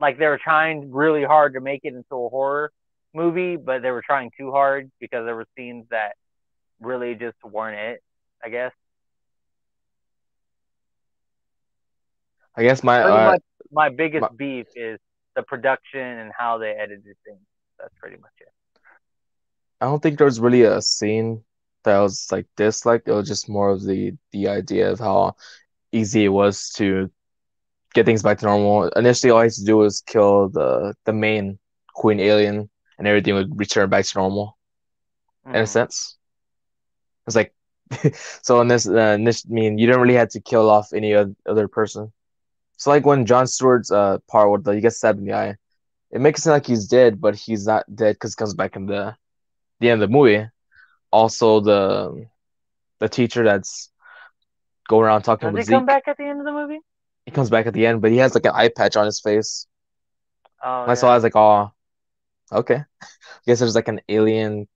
[0.00, 2.72] Like they were trying really hard to make it into a horror
[3.14, 6.12] movie, but they were trying too hard because there were scenes that
[6.80, 8.00] really just weren't it.
[8.42, 8.72] I guess.
[12.56, 14.98] I guess my uh, much my biggest my- beef is
[15.36, 17.40] the production and how they edited things.
[17.78, 18.52] That's pretty much it.
[19.80, 21.44] I don't think there was really a scene
[21.84, 23.08] that was like disliked.
[23.08, 25.34] It was just more of the the idea of how
[25.92, 27.10] easy it was to
[27.94, 28.88] get things back to normal.
[28.90, 31.58] Initially, all I had to do was kill the the main
[31.94, 34.58] queen alien, and everything would return back to normal.
[35.52, 35.68] In a Mhm.
[35.68, 36.18] sense,
[37.26, 37.54] it's like
[38.42, 38.60] so.
[38.60, 41.68] In this, uh, this I mean, you don't really have to kill off any other
[41.68, 42.12] person.
[42.80, 45.56] So like when Jon Stewart's uh part with the he gets stabbed in the eye,
[46.10, 48.74] it makes it seem like he's dead, but he's not dead because he comes back
[48.74, 49.14] in the
[49.80, 50.48] the end of the movie.
[51.12, 52.26] Also, the
[53.00, 53.90] the teacher that's
[54.88, 56.80] going around talking Does with he Zeke, come back at the end of the movie?
[57.26, 59.20] he comes back at the end, but he has like an eye patch on his
[59.20, 59.66] face.
[60.64, 61.70] Oh, I saw, I was like, oh,
[62.52, 62.82] okay.
[63.02, 63.06] I
[63.46, 64.68] guess there's like an alien.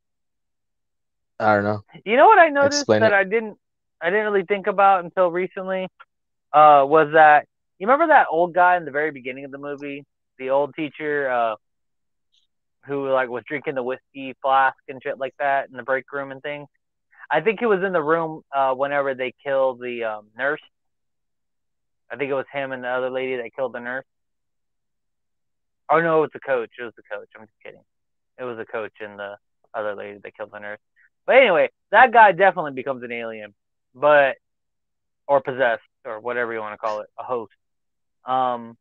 [1.40, 1.84] I don't know.
[2.04, 3.12] You know what I noticed Explain that it.
[3.12, 3.58] I didn't
[4.00, 5.84] I didn't really think about until recently
[6.52, 7.46] uh, was that
[7.78, 10.04] you remember that old guy in the very beginning of the movie,
[10.38, 11.54] the old teacher uh,
[12.87, 16.30] who like was drinking the whiskey flask and shit like that in the break room
[16.30, 16.68] and things.
[17.30, 20.60] I think he was in the room uh, whenever they killed the um, nurse.
[22.10, 24.04] I think it was him and the other lady that killed the nurse.
[25.90, 26.70] Oh no, it was the coach.
[26.78, 27.28] It was the coach.
[27.37, 27.80] I'm just kidding.
[28.38, 29.37] It was the coach and the
[29.72, 30.78] other lady that killed the nurse.
[31.26, 33.54] But anyway, that guy definitely becomes an alien,
[33.94, 34.37] but
[35.26, 37.52] or possessed or whatever you want to call it, a host.
[38.26, 38.76] Um,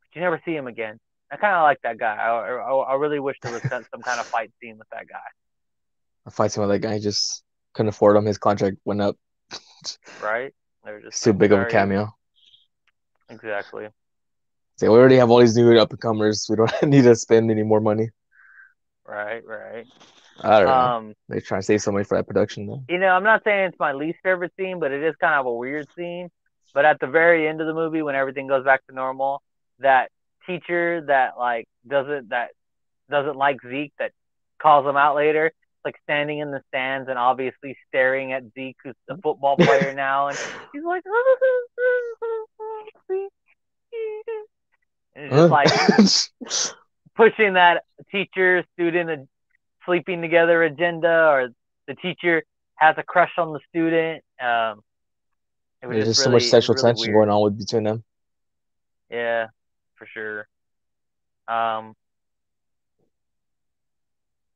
[0.00, 0.98] but you never see him again.
[1.30, 2.14] I kind of like that guy.
[2.14, 5.08] I, I, I really wish there was some some kind of fight scene with that
[5.08, 5.18] guy.
[6.26, 6.94] I'm fighting with that guy.
[6.94, 7.42] He just
[7.74, 8.26] couldn't afford him.
[8.26, 9.16] His contract went up.
[10.22, 10.54] Right?
[10.84, 12.14] They're just It's too big of a cameo.
[13.28, 13.88] Exactly.
[14.76, 16.46] So we already have all these new up and comers.
[16.48, 18.10] We don't need to spend any more money.
[19.06, 19.86] Right, right.
[20.40, 20.74] I don't know.
[20.74, 22.82] Um, They're trying to save some money for that production though.
[22.88, 25.46] you know, I'm not saying it's my least favorite scene, but it is kind of
[25.46, 26.28] a weird scene.
[26.74, 29.40] But at the very end of the movie, when everything goes back to normal,
[29.78, 30.10] that
[30.46, 32.50] teacher that like doesn't that
[33.10, 34.10] doesn't like Zeke that
[34.60, 35.52] calls him out later,
[35.84, 40.28] like standing in the stands and obviously staring at Zeke, who's a football player now,
[40.28, 40.38] and
[40.72, 41.02] he's like,
[45.14, 46.74] and it's just like
[47.16, 49.28] pushing that teacher student
[49.86, 51.48] sleeping together agenda or
[51.86, 52.42] the teacher
[52.76, 54.80] has a crush on the student um
[55.88, 57.26] There's just just so much sexual really tension weird.
[57.26, 58.04] going on with between them.
[59.10, 59.46] yeah
[59.96, 60.40] for sure
[61.46, 61.94] um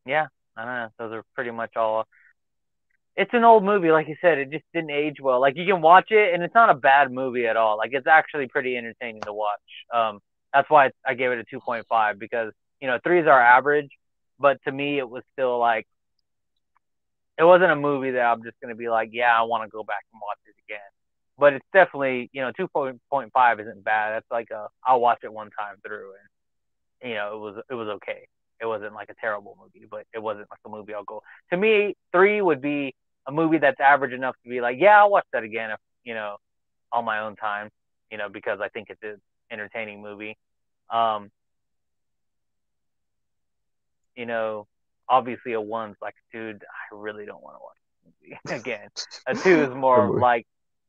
[0.07, 2.07] yeah i don't know those are pretty much all
[3.15, 5.83] it's an old movie like you said it just didn't age well like you can
[5.83, 9.21] watch it and it's not a bad movie at all like it's actually pretty entertaining
[9.23, 9.61] to watch
[9.95, 10.21] um
[10.53, 13.91] that's why I gave it a 2.5 because you know three is our average,
[14.39, 15.87] but to me it was still like
[17.39, 19.85] it wasn't a movie that I'm just gonna be like, yeah, I want to go
[19.85, 20.81] back and watch it again.
[21.39, 24.13] But it's definitely you know 2.5 isn't bad.
[24.15, 26.13] That's like a I'll watch it one time through
[27.01, 28.27] and you know it was it was okay.
[28.61, 31.23] It wasn't like a terrible movie, but it wasn't like a movie I'll go.
[31.51, 32.95] To me, three would be
[33.27, 36.15] a movie that's average enough to be like, yeah, I'll watch that again if you
[36.15, 36.37] know
[36.93, 37.71] on my own time,
[38.11, 39.21] you know, because I think it's an
[39.51, 40.37] entertaining movie.
[40.91, 41.31] Um,
[44.17, 44.67] you know,
[45.09, 48.89] obviously a one's like, dude, I really don't want to watch this movie again.
[49.27, 50.47] A two is more like,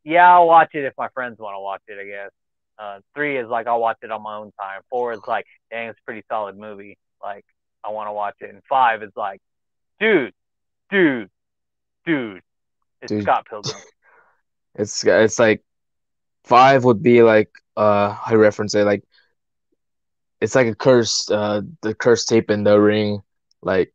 [0.10, 2.32] yeah, I'll watch it if my friends want to watch it, I guess.
[2.78, 4.82] Uh, three is like I'll watch it on my own time.
[4.90, 6.98] Four is like, dang, it's a pretty solid movie.
[7.22, 7.46] Like
[7.84, 8.50] I want to watch it.
[8.50, 9.40] And five is like,
[10.00, 10.34] dude,
[10.90, 11.30] dude,
[12.06, 12.42] dude,
[13.02, 13.24] it's Dude.
[13.24, 13.76] Scott Pilgrim.
[14.76, 15.64] It's it's like
[16.46, 19.04] five would be like uh you reference it like
[20.40, 23.22] it's like a curse uh the curse tape in the ring
[23.62, 23.94] like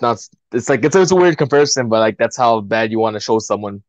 [0.00, 3.14] not it's like it's, it's a weird comparison but like that's how bad you want
[3.14, 3.82] to show someone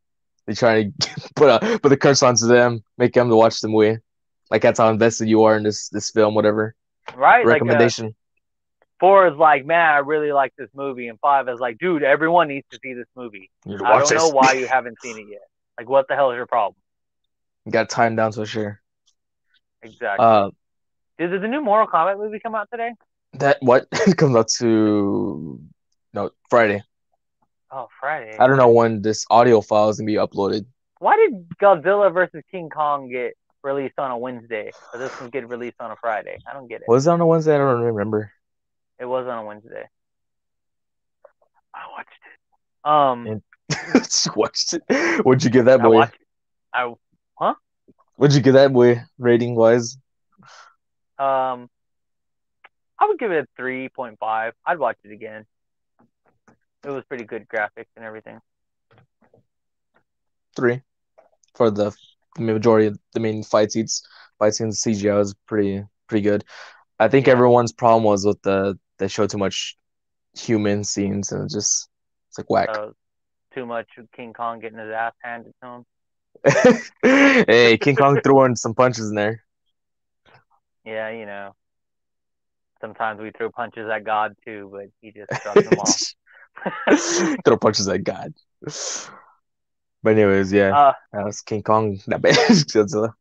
[0.47, 0.91] they try to
[1.35, 3.97] put a put a curse onto them make them to watch the movie
[4.51, 6.75] like that's how invested you are in this this film whatever
[7.15, 7.45] Right?
[7.45, 8.15] Like uh, recommendation
[8.99, 12.47] four is like, man, I really like this movie, and five is like, dude, everyone
[12.47, 13.49] needs to see this movie.
[13.65, 15.47] you need to I don't this know why you haven't seen it yet.
[15.77, 16.75] Like, what the hell is your problem?
[17.65, 18.81] you got time down for sure
[19.81, 20.25] Exactly.
[20.25, 20.49] uh
[21.17, 22.91] Did, did the new Mortal Kombat movie come out today?
[23.33, 25.59] that what comes out to
[26.13, 26.81] no Friday
[27.71, 28.37] Oh, Friday.
[28.39, 30.65] I don't know when this audio file is gonna be uploaded
[30.99, 35.47] Why did Godzilla versus King Kong get released on a Wednesday, but this one get
[35.49, 36.37] released on a Friday?
[36.49, 36.87] I don't get it.
[36.87, 38.31] was it on a Wednesday I don't remember
[38.99, 39.89] It was on a Wednesday.
[41.73, 42.31] I watched it.
[42.89, 43.41] Um,
[44.35, 45.25] watched it.
[45.25, 45.95] What'd you give that I boy?
[45.95, 46.17] watched.
[46.73, 46.93] I
[48.17, 49.97] What'd you give that boy rating wise?
[51.19, 51.69] um,
[52.97, 54.53] I would give it a three point five.
[54.65, 55.45] I'd watch it again.
[56.85, 58.39] It was pretty good graphics and everything.
[60.55, 60.81] Three.
[61.55, 61.91] For the
[62.37, 64.03] majority of the main fight scenes,
[64.37, 66.43] fight scenes CGI was pretty pretty good.
[66.99, 69.77] I think everyone's problem was with the they show too much
[70.37, 71.89] human scenes and it just
[72.29, 72.69] it's like whack.
[72.71, 72.89] Uh,
[73.53, 75.85] too much King Kong getting his ass handed to him.
[77.47, 79.43] hey, King Kong throwing some punches in there.
[80.85, 81.55] Yeah, you know.
[82.79, 86.15] Sometimes we throw punches at God too, but he just shrugs them off.
[87.45, 88.33] Throw punches at God.
[90.03, 90.77] But anyways, yeah.
[90.77, 91.99] Uh, That was King Kong.
[92.07, 92.35] That bad.
[92.35, 93.13] Godzilla.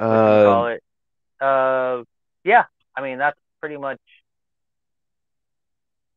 [0.00, 0.82] you call Uh, it?
[1.40, 2.04] Uh,
[2.44, 2.64] yeah.
[2.96, 4.00] I mean, that's pretty much.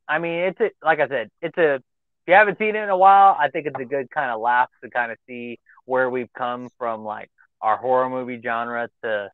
[0.08, 1.76] I mean, it's a, like I said, it's a.
[1.76, 4.40] If you haven't seen it in a while, I think it's a good kind of
[4.42, 7.30] laugh to kind of see where we've come from, like
[7.62, 9.32] our horror movie genre to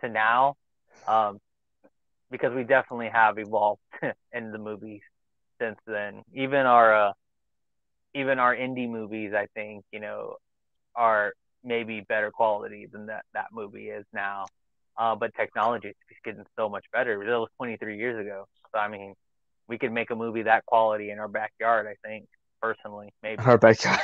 [0.00, 0.56] to now,
[1.08, 1.38] um,
[2.30, 3.80] because we definitely have evolved
[4.32, 5.02] in the movies
[5.60, 6.22] since then.
[6.34, 7.12] Even our uh,
[8.14, 10.36] even our indie movies, I think, you know,
[10.94, 14.46] are maybe better quality than that that movie is now.
[14.96, 17.18] Uh, but technology is getting so much better.
[17.18, 18.46] That was 23 years ago.
[18.72, 19.14] So I mean,
[19.68, 21.86] we could make a movie that quality in our backyard.
[21.86, 22.26] I think
[22.60, 23.42] personally, maybe.
[23.60, 24.00] backyard.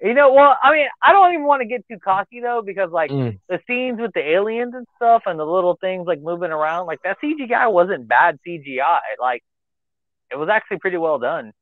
[0.00, 2.90] You know, well, I mean, I don't even want to get too cocky though, because
[2.90, 3.38] like Mm.
[3.48, 7.00] the scenes with the aliens and stuff, and the little things like moving around, like
[7.04, 9.00] that CGI wasn't bad CGI.
[9.20, 9.42] Like
[10.30, 11.52] it was actually pretty well done.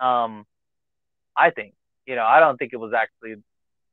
[0.00, 0.46] Um,
[1.36, 1.74] I think.
[2.06, 3.36] You know, I don't think it was actually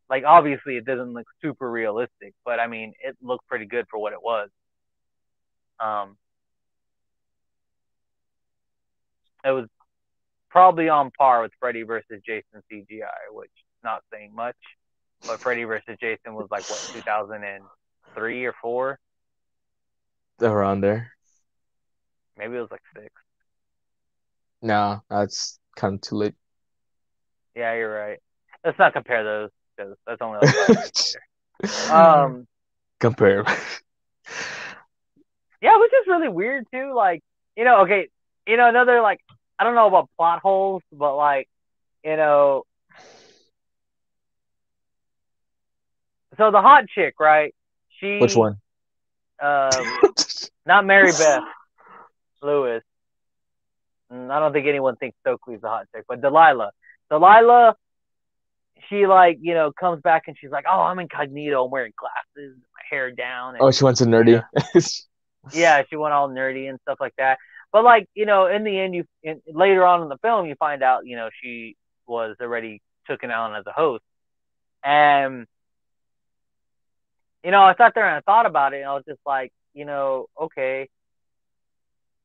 [0.09, 3.99] like obviously it doesn't look super realistic, but I mean it looked pretty good for
[3.99, 4.49] what it was.
[5.79, 6.17] Um,
[9.43, 9.67] it was
[10.49, 14.55] probably on par with Freddy versus Jason CGI, which is not saying much.
[15.27, 18.99] But Freddy versus Jason was like what 2003 or four,
[20.41, 21.11] Around there.
[22.37, 23.11] maybe it was like six.
[24.61, 26.35] No, that's kind of too late.
[27.55, 28.19] Yeah, you're right.
[28.63, 31.21] Let's not compare those because that's only like five years later.
[31.93, 32.47] Um,
[32.99, 33.45] Compare.
[35.61, 36.93] yeah, which is really weird too.
[36.93, 37.21] Like,
[37.55, 38.09] you know, okay,
[38.47, 39.19] you know, another like
[39.57, 41.47] I don't know about plot holes, but like,
[42.03, 42.63] you know,
[46.37, 47.53] so the hot chick, right?
[47.99, 48.57] She Which one?
[49.41, 49.97] Um,
[50.65, 51.43] not Mary Beth
[52.41, 52.81] Louise.
[54.11, 56.71] Mm, I don't think anyone thinks Stokely's the hot chick, but Delilah.
[57.09, 57.75] Delilah,
[58.89, 61.65] she like you know comes back and she's like, "Oh, I'm incognito.
[61.65, 64.43] I'm wearing glasses, my hair down." And, Oh, she went to nerdy.
[65.53, 67.37] yeah, she went all nerdy and stuff like that.
[67.75, 70.55] But like you know, in the end, you in, later on in the film, you
[70.55, 71.75] find out you know she
[72.07, 74.01] was already taken on as a host,
[74.81, 75.45] and
[77.43, 79.51] you know, I sat there and I thought about it, and I was just like,
[79.73, 80.87] you know, okay,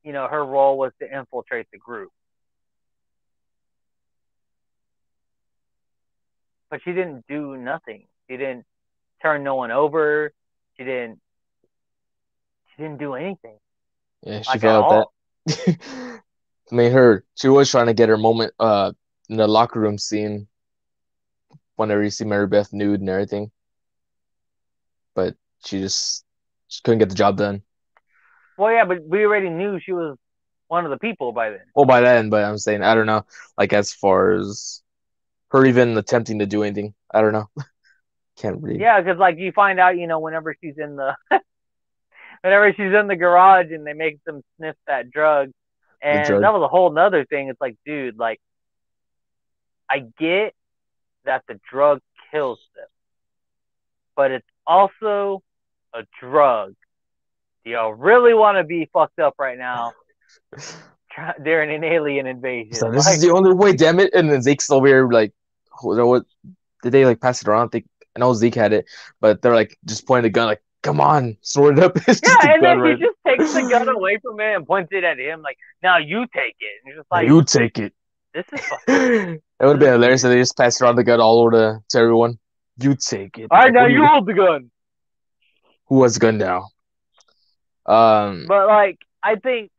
[0.05, 2.11] you know, her role was to infiltrate the group,
[6.69, 8.05] but she didn't do nothing.
[8.29, 8.63] She didn't
[9.21, 10.31] turn no one over.
[10.77, 11.19] She didn't.
[12.69, 13.57] She didn't do anything.
[14.23, 14.89] yeah, she Like, all.
[14.91, 15.07] that.
[15.49, 16.19] I
[16.71, 18.91] mean, her she was trying to get her moment uh
[19.29, 20.47] in the locker room scene
[21.75, 23.51] whenever you see Mary Beth nude and everything,
[25.15, 26.23] but she just
[26.67, 27.63] she couldn't get the job done.
[28.57, 30.17] Well, yeah, but we already knew she was
[30.67, 31.61] one of the people by then.
[31.75, 33.25] Well, by then, but I'm saying I don't know.
[33.57, 34.81] Like as far as
[35.49, 37.49] her even attempting to do anything, I don't know.
[38.37, 38.79] Can't read.
[38.79, 41.15] Yeah, because like you find out, you know, whenever she's in the,
[42.41, 45.51] whenever she's in the garage and they make them sniff that drug,
[46.01, 46.41] and drug.
[46.41, 47.49] that was a whole nother thing.
[47.49, 48.39] It's like, dude, like,
[49.89, 50.53] I get
[51.25, 51.99] that the drug
[52.31, 52.87] kills them,
[54.15, 55.43] but it's also
[55.93, 56.73] a drug.
[57.63, 59.93] Do y'all really want to be fucked up right now
[61.43, 62.73] during an alien invasion?
[62.73, 64.13] So this Like, is the only way, damn it!
[64.13, 65.33] And then Zeke's over here like,
[65.81, 66.23] what?
[66.83, 67.67] did they like pass it around?
[67.67, 68.85] I think I know Zeke had it,
[69.19, 71.97] but they're like just pointing the gun, like, come on, it up.
[72.07, 74.89] It's yeah, and then gun he just takes the gun away from him and points
[74.91, 77.93] it at him, like, "Now you take it." And just like, you take it.
[78.33, 81.21] "This is fucking." That would have been hilarious if they just passed around the gun
[81.21, 82.39] all over to, to everyone.
[82.77, 83.47] You take it.
[83.51, 84.71] All right, Like, now you hold the gun.
[85.87, 86.69] Who has the gun now?
[87.85, 89.71] Um, But like, I think,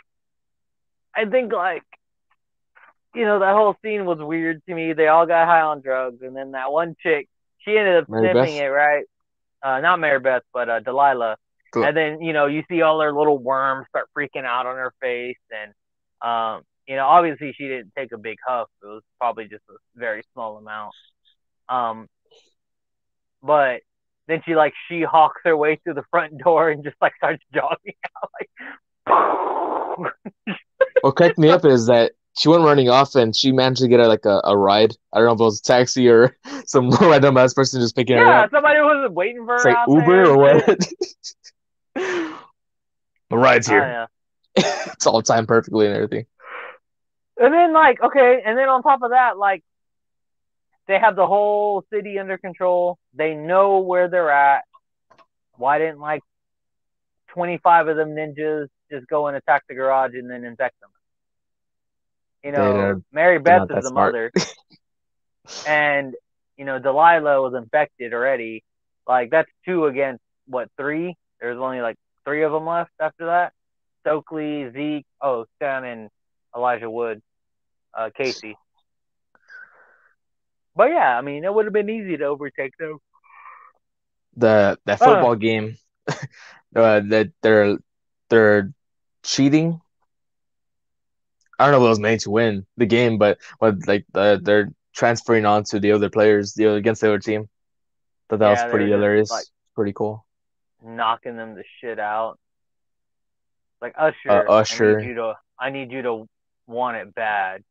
[1.17, 1.83] I think like,
[3.15, 4.93] you know, that whole scene was weird to me.
[4.93, 8.31] They all got high on drugs, and then that one chick, she ended up Mary
[8.31, 8.65] sniffing Beth?
[8.65, 9.05] it, right?
[9.62, 11.37] Uh, not Mary Beth, but uh, Delilah.
[11.72, 11.85] Cool.
[11.85, 14.92] And then you know, you see all her little worms start freaking out on her
[15.01, 15.72] face, and
[16.20, 18.68] um, you know, obviously she didn't take a big huff.
[18.83, 20.94] It was probably just a very small amount.
[21.68, 22.09] Um,
[23.42, 23.81] but
[24.29, 27.42] then she like she hawks her way through the front door and just like starts
[27.55, 28.51] jogging out like
[31.03, 34.01] what cracked me up is that she went running off and she managed to get
[34.01, 34.95] a, like a, a ride.
[35.12, 38.16] I don't know if it was a taxi or some random ass person just picking
[38.16, 40.79] her yeah somebody was waiting for It's her like Uber there or what?
[43.31, 43.83] the ride's Oh, here.
[43.85, 44.07] Ah,
[44.57, 44.92] yeah.
[44.92, 46.27] it's all timed perfectly and everything.
[47.38, 49.62] and then like okay and then on top of that like
[50.88, 54.64] they have the whole city under control they know where they're at
[55.57, 56.23] why didn't like
[57.29, 60.90] 25 of them ninjas just go and attack the garage and then infect them
[62.44, 63.90] you know They're- mary beth is the smart.
[63.90, 64.33] mother
[65.64, 66.14] and
[66.57, 68.62] you know delilah was infected already
[69.07, 73.52] like that's two against what three there's only like three of them left after that
[74.00, 76.11] stokely zeke oh stan and
[76.57, 77.20] elijah wood
[77.96, 78.59] uh, Casey.
[80.76, 82.98] But yeah, I mean, it would have been easy to overtake them.
[84.37, 85.77] The that football game
[86.77, 87.79] uh, that they're
[88.31, 88.73] they're
[89.25, 89.81] cheating.
[91.63, 94.40] I don't know if it was made to win the game, but but like the,
[94.42, 97.48] they're transferring on to the other players, the other against the other team.
[98.29, 99.31] Thought that Yeah, was pretty hilarious.
[99.31, 100.27] like- pretty cool.
[100.85, 102.38] knocking them the shit out.
[103.81, 104.98] Like Usher, Uh, Usher.
[104.98, 106.29] I need you to, I need you to
[106.67, 107.63] want it bad.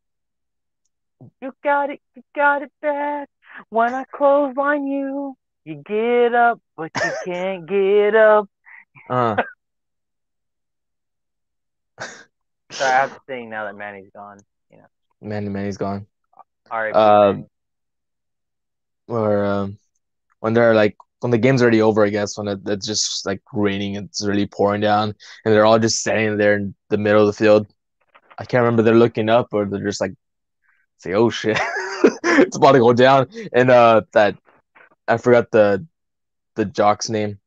[1.41, 3.27] You got it, you got it bad.
[3.69, 5.35] When I close clothesline you,
[5.65, 8.49] you get up, but you can't get up.
[9.09, 9.35] Uh,
[12.71, 14.39] So I have to sing now that Manny's gone.
[14.71, 14.87] You know,
[15.21, 16.07] Manny Manny's gone.
[16.69, 16.95] All right.
[16.95, 17.45] Um,
[19.07, 19.77] Or um,
[20.39, 23.41] when they're like when the game's already over, I guess when it, it's just like
[23.53, 25.13] raining, it's really pouring down,
[25.45, 27.67] and they're all just standing there in the middle of the field.
[28.37, 30.13] I can't remember they're looking up or they're just like
[31.01, 31.57] Say, oh shit,
[32.23, 33.27] it's about to go down.
[33.53, 34.37] And uh, that
[35.07, 35.85] I forgot the
[36.55, 37.39] the jock's name.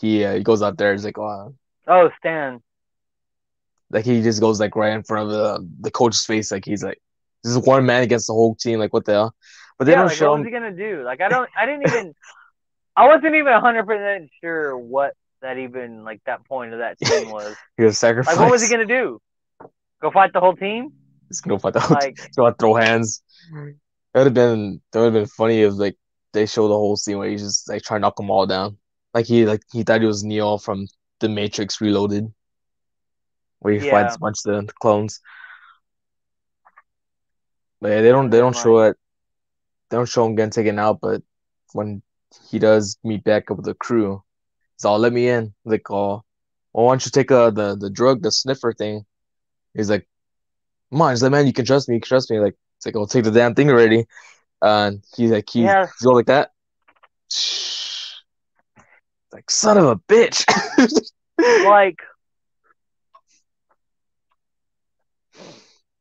[0.00, 0.92] He uh, he goes out there.
[0.92, 1.54] He's like, oh,
[1.86, 2.62] Oh, Stan.
[3.90, 6.50] like he just goes like right in front of the the coach's face.
[6.50, 7.00] Like he's like,
[7.42, 8.78] this is one man against the whole team.
[8.78, 9.34] Like what the hell?
[9.78, 10.46] But they yeah, don't like, show what was him.
[10.46, 11.02] he gonna do?
[11.04, 12.14] Like, I don't, I didn't even,
[12.96, 17.28] I wasn't even hundred percent sure what that even like that point of that scene
[17.30, 17.56] was.
[17.76, 18.38] He was sacrificed.
[18.38, 19.20] Like, what was he gonna do?
[20.00, 20.92] Go fight the whole team?
[21.28, 22.26] He's gonna fight the whole Like, team.
[22.36, 23.22] Gonna throw hands.
[24.14, 25.96] That would have been that would have been funny if like
[26.32, 28.78] they show the whole scene where he's just like trying to knock them all down.
[29.14, 30.86] Like he like he thought he was Neo from
[31.22, 32.32] the Matrix Reloaded,
[33.60, 33.90] where he Yeah.
[33.90, 35.20] fights a bunch of the clones.
[37.80, 38.96] But yeah, they don't they don't show it.
[39.88, 41.22] They don't show him getting taken out, but
[41.72, 42.02] when
[42.50, 44.22] he does meet back up with the crew,
[44.76, 45.54] he's all let me in.
[45.64, 46.22] Like, oh,
[46.72, 49.04] well, why don't you take uh the the drug, the sniffer thing?
[49.74, 50.06] He's like,
[50.90, 52.38] come on, he's like, man, you can trust me, you can trust me.
[52.38, 54.06] Like, it's like, I'll take the damn thing already.
[54.60, 55.86] And he's like, he, Yeah.
[55.98, 56.52] he's all like that.
[59.32, 60.44] Like, son of a bitch.
[61.66, 61.96] like,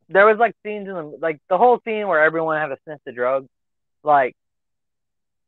[0.10, 3.00] there was like scenes in the like the whole scene where everyone had to sniff
[3.06, 3.48] the drugs
[4.04, 4.36] Like,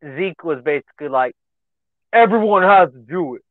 [0.04, 1.36] Zeke was basically like,
[2.14, 3.42] everyone has to do it.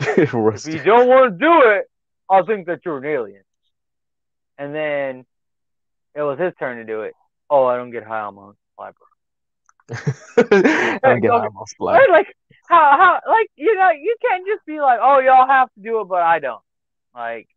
[0.18, 1.84] If you don't want to do it,
[2.28, 3.42] I'll think that you're an alien.
[4.56, 5.26] And then
[6.14, 7.14] it was his turn to do it.
[7.48, 8.92] Oh, I don't get high on my own bro.
[10.36, 11.98] I don't get how I'm supply.
[11.98, 12.10] Right?
[12.10, 12.36] Like
[12.70, 16.00] how how like you know you can't just be like oh y'all have to do
[16.00, 16.62] it but I don't.
[17.14, 17.48] Like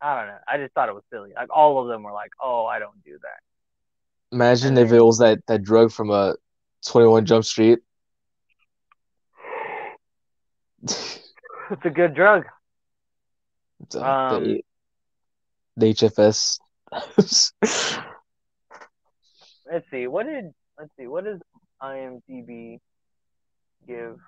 [0.00, 0.38] I don't know.
[0.48, 1.32] I just thought it was silly.
[1.36, 3.40] Like all of them were like oh I don't do that.
[4.34, 6.34] Imagine if it was that, that drug from a
[6.86, 7.80] 21 Jump Street.
[11.70, 12.44] It's a good drug.
[13.90, 14.64] The, Um, the,
[15.76, 16.58] the HFS.
[19.70, 20.06] Let's see.
[20.06, 21.06] What did let's see.
[21.06, 21.40] What does
[21.82, 22.80] IMDb
[23.86, 24.18] give?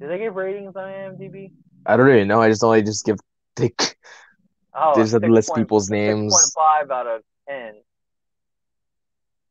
[0.00, 1.52] Do they give ratings on IMDb?
[1.86, 2.40] I don't really know.
[2.40, 3.18] I just only just give
[3.56, 3.72] they
[4.76, 6.34] Oh, just list 6.- people's names.
[6.56, 7.74] 6.5 out of 10.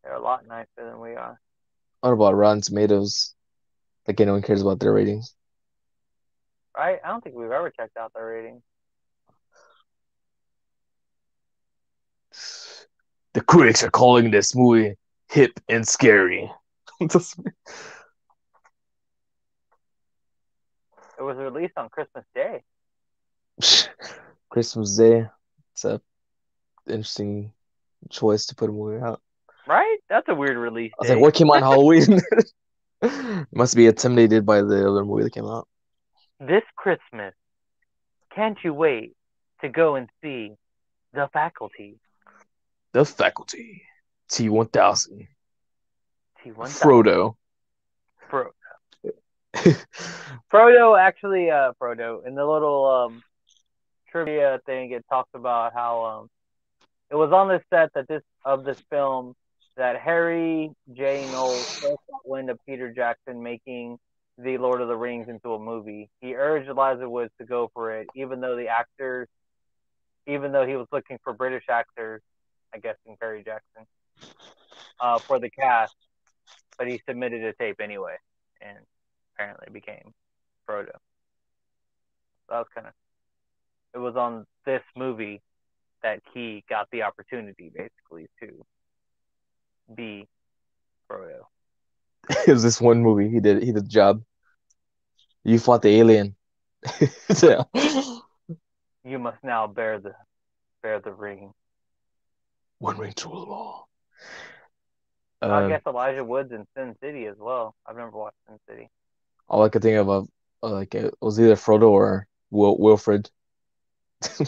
[0.04, 1.40] They're a lot nicer than we are.
[2.02, 3.34] what about Rotten Tomatoes?
[4.06, 5.34] Like anyone cares about their ratings.
[6.76, 7.00] Right?
[7.04, 8.62] I don't think we've ever checked out their ratings.
[13.34, 14.96] The critics are calling this movie
[15.30, 16.52] hip and scary.
[17.00, 17.36] That's-
[21.24, 22.64] It was released on Christmas Day.
[24.50, 25.26] Christmas Day.
[25.72, 26.02] It's a
[26.86, 27.54] interesting
[28.10, 29.22] choice to put a movie out.
[29.66, 30.00] Right?
[30.10, 31.14] That's a weird release I was date.
[31.16, 32.20] like, what came out on Halloween?
[33.54, 35.66] Must be intimidated by the other movie that came out.
[36.42, 37.34] This Christmas,
[38.36, 39.16] can't you wait
[39.62, 40.52] to go and see
[41.14, 42.02] The Faculty?
[42.92, 43.82] The Faculty.
[44.30, 45.28] T1000.
[46.46, 46.82] T1000.
[46.82, 47.36] Frodo.
[48.30, 48.52] Fro-
[50.52, 53.24] Frodo actually, uh, Frodo, in the little um,
[54.10, 56.30] trivia thing, it talks about how um,
[57.10, 59.36] it was on this set that this of this film
[59.76, 61.26] that Harry J.
[61.32, 63.98] Knowles first got wind of Peter Jackson making
[64.38, 66.10] the Lord of the Rings into a movie.
[66.22, 69.28] He urged Elijah Woods to go for it, even though the actors,
[70.28, 72.22] even though he was looking for British actors,
[72.74, 73.86] I guess in Perry Jackson,
[75.00, 75.96] uh, for the cast,
[76.78, 78.16] but he submitted a tape anyway,
[78.62, 78.78] and
[79.34, 80.14] apparently became
[80.70, 80.92] Frodo.
[82.50, 82.94] That was kind of.
[83.94, 85.42] It was on this movie
[86.02, 88.66] that he got the opportunity, basically, to
[89.96, 90.28] be
[91.10, 91.46] Frodo.
[92.48, 93.30] it was this one movie.
[93.30, 94.24] He did he did the job.
[95.44, 96.36] You fought the alien.
[97.44, 97.64] yeah.
[99.06, 100.14] You must now bear the
[100.82, 101.52] bear the ring.
[102.80, 103.90] One ring to rule them all.
[105.42, 107.76] I Um, guess Elijah Woods in Sin City as well.
[107.86, 108.90] I've never watched Sin City.
[109.48, 110.28] All I could think of, of
[110.62, 113.30] uh, like it was either Frodo or Wil- Wilfred.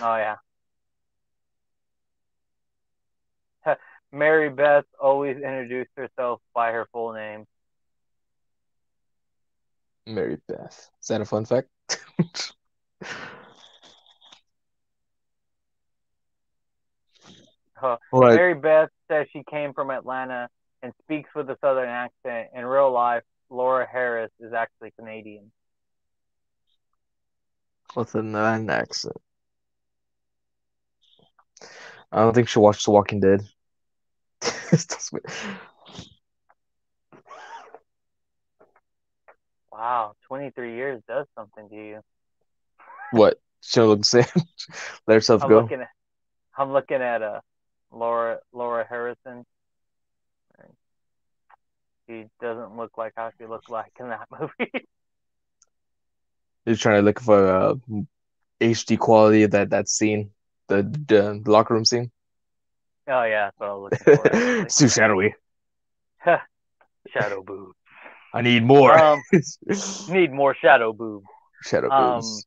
[0.00, 0.36] Oh yeah.
[4.12, 7.46] Mary Beth always introduced herself by her full name.
[10.06, 10.88] Mary Beth.
[11.02, 11.68] Is that a fun fact?
[17.78, 17.98] Huh.
[18.10, 18.34] What?
[18.34, 20.48] Mary Beth says she came from Atlanta
[20.82, 22.48] and speaks with a southern accent.
[22.54, 25.52] In real life, Laura Harris is actually Canadian.
[27.94, 29.16] With an accent.
[32.12, 33.42] I don't think she watched The Walking Dead.
[39.72, 42.00] Wow, 23 years does something to you.
[43.10, 43.38] what?
[43.60, 44.24] She look the same.
[45.06, 45.60] Let herself I'm go.
[45.62, 45.88] looking at
[46.56, 47.40] I'm looking at uh
[47.92, 49.44] Laura Laura Harrison.
[52.08, 54.86] She doesn't look like how she looked like in that movie.
[56.64, 57.74] You're trying to look for uh,
[58.60, 60.30] HD quality of that that scene,
[60.68, 62.10] the, the locker room scene.
[63.08, 64.30] oh yeah, that's what I was looking for.
[64.62, 65.34] it's too shadowy.
[67.12, 67.72] Shadow boob.
[68.34, 68.98] I need more.
[68.98, 69.22] Um,
[70.08, 71.22] need more shadow boob.
[71.62, 72.46] Shadow um, boobs.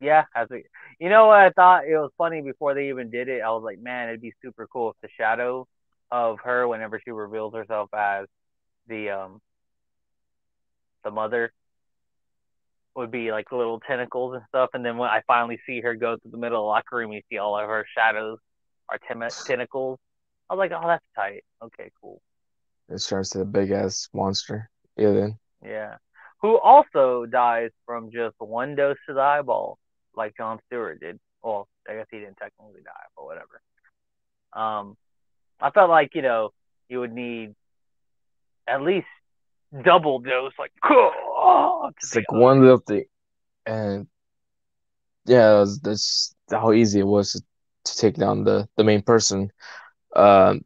[0.00, 0.66] Yeah, I think
[1.00, 3.42] you know what I thought it was funny before they even did it.
[3.42, 5.66] I was like, man, it'd be super cool if the shadow
[6.10, 8.26] of her, whenever she reveals herself as
[8.86, 9.40] the um
[11.04, 11.52] the mother,
[12.96, 14.70] would be like little tentacles and stuff.
[14.74, 17.12] And then when I finally see her go to the middle of the locker room,
[17.12, 18.38] you see all of her shadows
[18.88, 19.98] are tem- tentacles.
[20.50, 21.44] I was like, oh, that's tight.
[21.62, 22.20] Okay, cool.
[22.88, 24.70] It starts to a big ass monster.
[24.96, 25.96] Yeah, then Yeah.
[26.40, 29.78] Who also dies from just one dose to the eyeball,
[30.14, 31.18] like Jon Stewart did.
[31.42, 33.60] Well, I guess he didn't technically die, but whatever.
[34.52, 34.96] Um,
[35.60, 36.50] I felt like you know
[36.88, 37.54] you would need
[38.66, 39.06] at least
[39.82, 40.72] double dose, like
[41.98, 43.04] it's like one little thing,
[43.66, 44.06] and
[45.26, 47.42] yeah, was, that's how easy it was to,
[47.84, 49.50] to take down the the main person.
[50.16, 50.64] Um,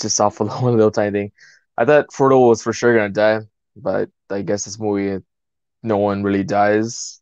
[0.00, 1.32] just off of one little tiny thing.
[1.76, 3.40] I thought Frodo was for sure gonna die,
[3.76, 5.22] but I guess this movie,
[5.82, 7.21] no one really dies.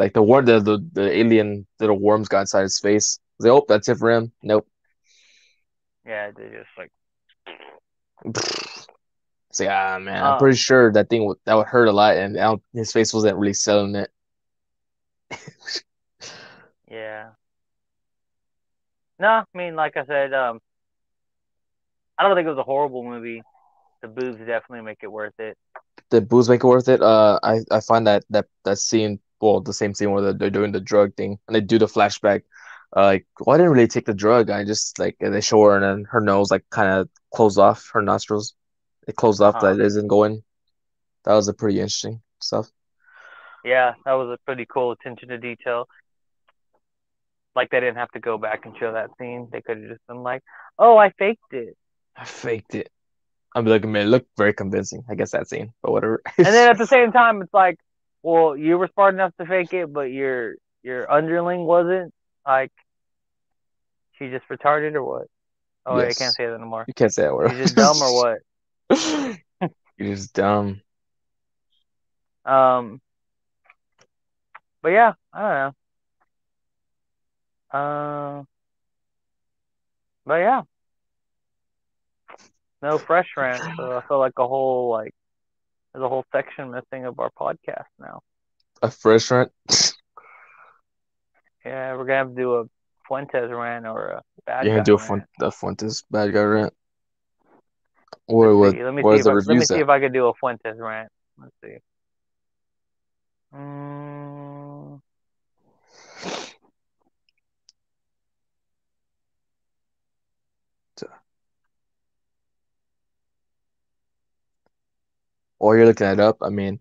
[0.00, 3.20] Like the worm, the, the the alien little worms got inside his face.
[3.40, 4.32] Like, oh, that's it for him.
[4.42, 4.68] Nope.
[6.04, 6.90] Yeah, they just like
[9.50, 11.92] It's like, ah, man, I'm Um, pretty sure that thing would that would hurt a
[11.92, 12.36] lot, and
[12.72, 14.10] his face wasn't really selling it.
[16.90, 17.32] yeah.
[19.20, 20.60] No, I mean, like I said, um,
[22.18, 23.42] I don't think it was a horrible movie.
[24.02, 25.58] The boobs definitely make it worth it.
[26.10, 27.00] The booze make it worth it.
[27.02, 30.50] Uh, I I find that that that scene, well, the same scene where they're, they're
[30.50, 32.42] doing the drug thing, and they do the flashback.
[32.96, 34.50] Uh, like, well, I didn't really take the drug.
[34.50, 37.88] I just like they show her, and then her nose like kind of closed off,
[37.92, 38.54] her nostrils.
[39.08, 39.60] It closed off Huh.
[39.60, 40.42] that isn't going.
[41.24, 42.70] That was a pretty interesting stuff.
[43.64, 45.86] Yeah, that was a pretty cool attention to detail.
[47.54, 49.48] Like they didn't have to go back and show that scene.
[49.52, 50.42] They could have just been like,
[50.78, 51.76] "Oh, I faked it,"
[52.16, 52.90] I faked it.
[53.54, 55.04] I'm like, man, it looked very convincing.
[55.08, 56.22] I guess that scene, but whatever.
[56.44, 57.78] and then at the same time, it's like,
[58.22, 62.12] "Well, you were smart enough to fake it, but your your underling wasn't."
[62.46, 62.72] Like,
[64.18, 65.26] she just retarded or what?
[65.86, 66.84] Oh, wait, I can't say that anymore.
[66.86, 67.50] you can't say that word.
[67.50, 68.38] She's just dumb or what?
[69.98, 70.80] You're just dumb.
[72.44, 73.00] Um,
[74.82, 75.74] but yeah, I don't
[77.72, 77.78] know.
[77.78, 78.44] Uh,
[80.26, 80.62] but yeah,
[82.82, 83.62] no fresh rant.
[83.76, 85.14] So I feel like a whole like
[85.92, 88.20] there's a whole section missing of our podcast now.
[88.82, 89.52] A fresh rant.
[91.64, 92.64] Yeah, we're gonna have to do a
[93.06, 95.24] Fuentes rant or a bad gonna do a, rant.
[95.42, 96.72] A Fuentes bad guy rant.
[98.26, 98.72] Or what?
[98.72, 98.82] see.
[98.82, 99.18] Let me see.
[99.18, 101.10] If I, let me see if I could do a Fuentes rant.
[101.38, 101.76] Let's see.
[103.54, 104.09] Mm,
[115.60, 116.80] While you're looking that up, I mean,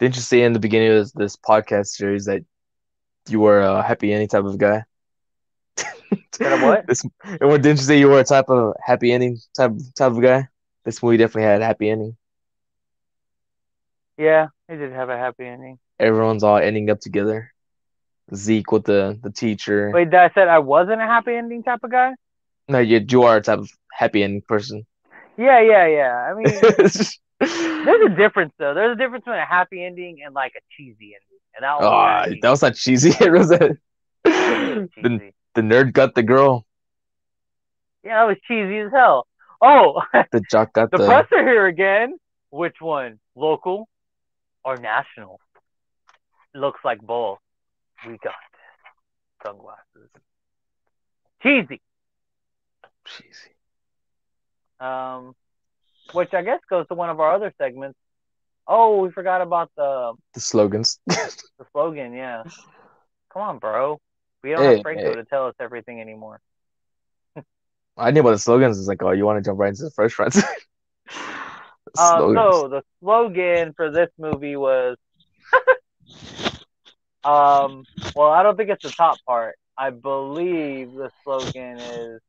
[0.00, 2.44] didn't you say in the beginning of this, this podcast series that
[3.28, 4.84] you were a happy ending type of guy?
[6.40, 6.86] What?
[6.88, 10.12] This, and what didn't you say you were a type of happy ending type type
[10.12, 10.48] of guy?
[10.84, 12.16] This movie definitely had a happy ending.
[14.18, 15.78] yeah, it did have a happy ending.
[15.98, 17.52] Everyone's all ending up together.
[18.34, 19.90] Zeke with the the teacher.
[19.94, 22.14] Wait, I said I wasn't a happy ending type of guy?
[22.68, 24.86] No, you you are a type of happy ending person.
[25.38, 26.12] Yeah, yeah, yeah.
[26.30, 26.46] I mean,
[27.40, 28.74] there's a difference though.
[28.74, 31.40] There's a difference between a happy ending and like a cheesy ending.
[31.56, 33.10] And that was ah, very that was not cheesy.
[33.20, 33.76] It was a,
[34.24, 36.66] the the nerd got the girl.
[38.04, 39.26] Yeah, that was cheesy as hell.
[39.60, 41.06] Oh, The jock got the the.
[41.06, 42.18] presser here again.
[42.50, 43.18] Which one?
[43.34, 43.88] Local
[44.64, 45.40] or national?
[46.54, 47.38] Looks like both.
[48.06, 49.46] We got this.
[49.46, 50.10] Sunglasses.
[51.42, 51.80] Cheesy.
[53.04, 53.55] Cheesy.
[54.80, 55.34] Um,
[56.12, 57.98] which I guess goes to one of our other segments.
[58.66, 61.00] Oh, we forgot about the The slogans.
[61.06, 62.12] the slogan.
[62.14, 62.44] Yeah.
[63.32, 63.98] Come on, bro.
[64.42, 65.14] We don't Hey, have Franco hey.
[65.14, 66.40] to tell us everything anymore.
[67.96, 68.78] I knew about the slogans.
[68.78, 70.16] It's like, oh, you want to jump right into the first?
[71.86, 74.96] The Uh, so the slogan for this movie was,
[77.24, 79.56] um, well, I don't think it's the top part.
[79.78, 82.20] I believe the slogan is,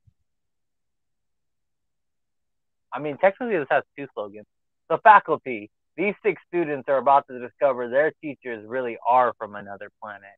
[2.94, 4.46] I mean, technically this has two slogans.
[4.90, 9.90] The faculty these six students are about to discover their teachers really are from another
[10.02, 10.30] planet.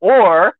[0.00, 0.54] Or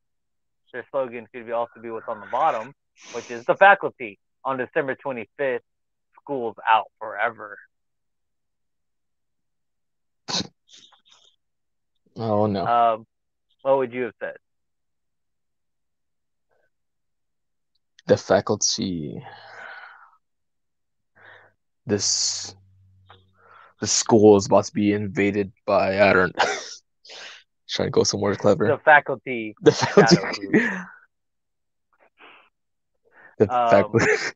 [0.72, 2.72] their slogan could be also be what's on the bottom,
[3.12, 5.60] which is the faculty on December 25th,
[6.20, 7.58] school's out forever.
[12.16, 12.66] Oh no.
[12.66, 13.06] Um,
[13.62, 14.36] what would you have said?
[18.10, 19.22] the faculty.
[21.90, 22.54] This
[23.80, 26.36] the school is about to be invaded by I don't
[27.68, 28.66] trying to go somewhere clever.
[28.66, 29.54] The faculty.
[29.62, 30.48] The faculty.
[33.38, 34.06] The Um, faculty.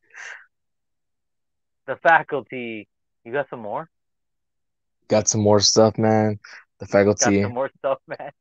[1.87, 2.87] The faculty.
[3.23, 3.89] You got some more?
[5.07, 6.39] Got some more stuff, man.
[6.79, 6.85] The
[7.19, 8.31] Got faculty some more stuff, man.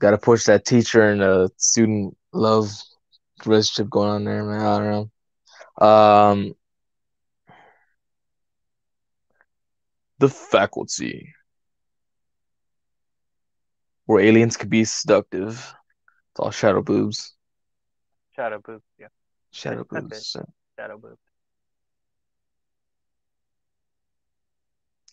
[0.00, 2.70] got to push that teacher and uh, student love
[3.44, 4.60] relationship going on there, man.
[4.60, 5.10] I don't
[5.80, 5.86] know.
[5.86, 6.54] Um,
[10.20, 11.32] the faculty,
[14.06, 15.54] where aliens could be seductive.
[16.32, 17.34] It's all shadow boobs.
[18.36, 18.84] Shadow boobs.
[18.98, 19.08] Yeah,
[19.50, 20.36] Shadow That's boobs.
[20.78, 21.18] shadow boobs.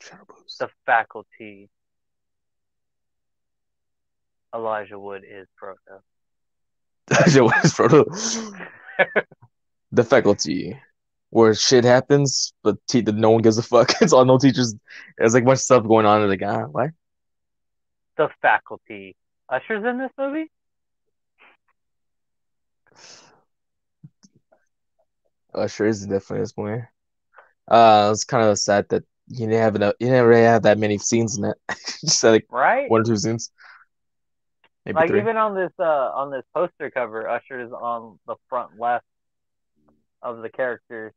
[0.01, 0.57] Shadow boobs.
[0.59, 1.69] The faculty.
[4.53, 6.01] Elijah Wood is Proto.
[7.29, 8.05] Shit, what is Frodo?
[9.91, 10.77] the faculty,
[11.29, 13.93] where shit happens, but te- no one gives a fuck.
[14.01, 14.75] It's all no teachers.
[15.17, 16.21] There's like much stuff going on.
[16.21, 16.91] and like, ah, what?
[18.17, 19.15] The faculty.
[19.49, 20.49] Usher's in this movie?
[25.53, 26.83] Usher is definitely this movie.
[27.67, 29.93] Uh, it's kind of sad that you didn't have enough.
[29.99, 31.57] You didn't really have that many scenes in it.
[32.01, 32.89] Just had, like Right?
[32.89, 33.51] one or two scenes,
[34.85, 35.19] maybe like three.
[35.19, 39.05] even on this uh on this poster cover, Usher is on the front left
[40.21, 41.13] of the characters,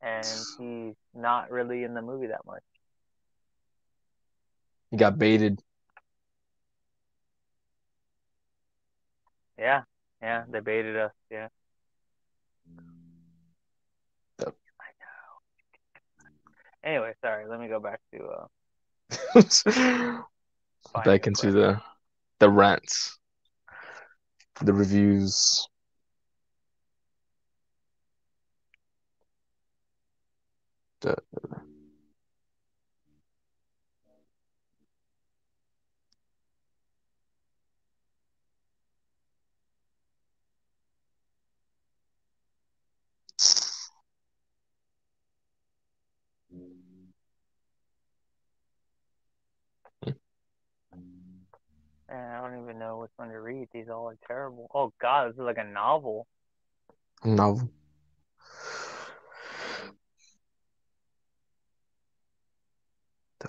[0.00, 0.26] and
[0.58, 2.62] he's not really in the movie that much.
[4.90, 5.60] He got baited.
[9.58, 9.82] Yeah,
[10.22, 11.12] yeah, they baited us.
[11.30, 11.48] Yeah,
[14.38, 14.54] Yep.
[14.80, 14.90] I
[16.84, 16.90] know.
[16.90, 17.46] Anyway, sorry.
[17.48, 18.46] Let me go back to uh.
[21.04, 21.80] Back into the
[22.38, 23.18] the rants,
[24.62, 25.68] the reviews.
[31.00, 31.16] The,
[52.08, 53.68] Man, I don't even know which one to read.
[53.72, 54.70] These all are terrible.
[54.74, 56.26] Oh God, this is like a novel.
[57.24, 57.68] novel.
[63.40, 63.48] The,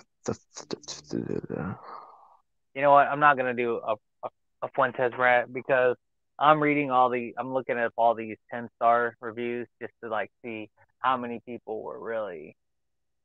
[2.74, 3.08] You know what?
[3.08, 4.28] I'm not gonna do a a,
[4.62, 5.96] a Fuentes rant because
[6.38, 10.30] I'm reading all the I'm looking at all these ten star reviews just to like
[10.44, 10.70] see
[11.00, 12.56] how many people were really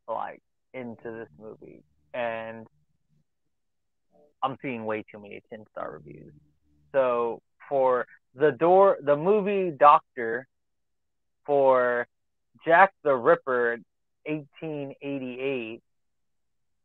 [0.08, 0.42] like
[0.74, 1.84] into this movie,
[2.14, 2.68] and
[4.42, 6.34] I'm seeing way too many ten star reviews.
[6.92, 10.48] So for the door, the movie Doctor,
[11.46, 12.08] for
[12.66, 13.78] Jack the Ripper,
[14.26, 15.82] 1888,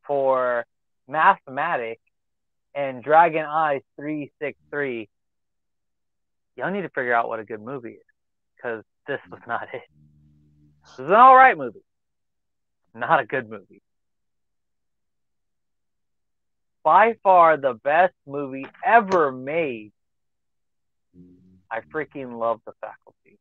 [0.09, 0.65] for
[1.07, 2.01] Mathematic
[2.75, 5.09] and Dragon Eyes 363,
[6.57, 8.03] y'all need to figure out what a good movie is
[8.57, 9.83] because this was not it.
[10.83, 11.85] This is an all right movie,
[12.95, 13.83] not a good movie.
[16.83, 19.93] By far the best movie ever made.
[21.71, 23.39] I freaking love the faculty.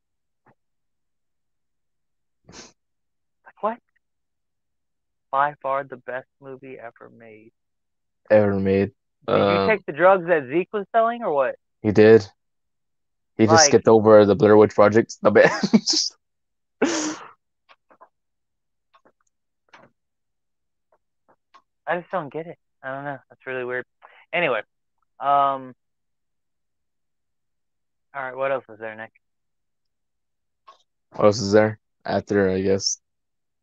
[3.45, 3.77] Like what?
[5.31, 7.51] By far the best movie ever made.
[8.31, 8.91] ever made.
[9.27, 11.55] Did you take the drugs that Zeke was selling or what?
[11.81, 12.25] He did.
[13.37, 15.15] He just skipped over the Blair Witch Project.
[15.23, 15.45] A bit.
[21.87, 22.57] I just don't get it.
[22.83, 23.17] I don't know.
[23.29, 23.85] That's really weird.
[24.33, 24.59] Anyway,
[25.19, 25.73] um,
[28.13, 28.35] all right.
[28.35, 29.11] What else is there, Nick?
[31.11, 32.49] what else is there after?
[32.49, 32.99] I guess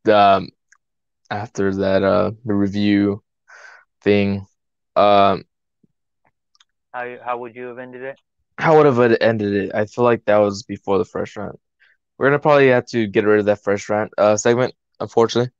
[0.04, 0.48] the um,
[1.30, 3.22] after that uh the review
[4.02, 4.46] thing.
[4.96, 5.44] Um,
[6.92, 8.18] How how would you have ended it?
[8.58, 9.74] how would have it ended it?
[9.74, 11.58] I feel like that was before the first round.
[12.18, 14.74] We're gonna probably have to get rid of that first round uh segment.
[15.00, 15.50] Unfortunately,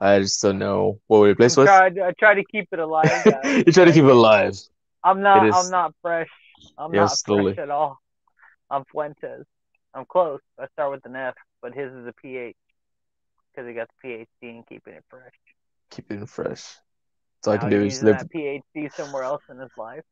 [0.00, 1.68] I just don't know what we replace with.
[1.68, 3.08] I try to keep it alive.
[3.66, 4.54] You try to keep it alive.
[5.04, 5.48] I'm not.
[5.48, 6.28] Is- I'm not fresh.
[6.78, 7.54] I'm Yeah, not slowly.
[7.54, 7.98] fresh at all.
[8.70, 9.44] I'm Fuentes.
[9.94, 10.40] I'm close.
[10.58, 12.56] I start with an F, but his is a PH.
[13.54, 15.34] Because he got the PhD and keeping it fresh.
[15.90, 16.76] Keeping it fresh.
[17.44, 18.18] That's all I can do is live.
[18.18, 20.04] that PhD somewhere else in his life.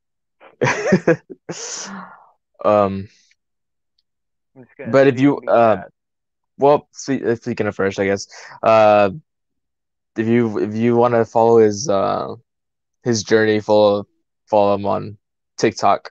[2.64, 3.08] um.
[4.56, 5.88] I'm just gonna But if you, here and be uh, sad.
[6.58, 8.26] Well, uh, speaking of fresh, I guess.
[8.62, 9.10] Uh,
[10.16, 12.34] if you if you want to follow his uh
[13.02, 14.06] his journey, follow
[14.46, 15.18] follow him on
[15.56, 16.10] TikTok.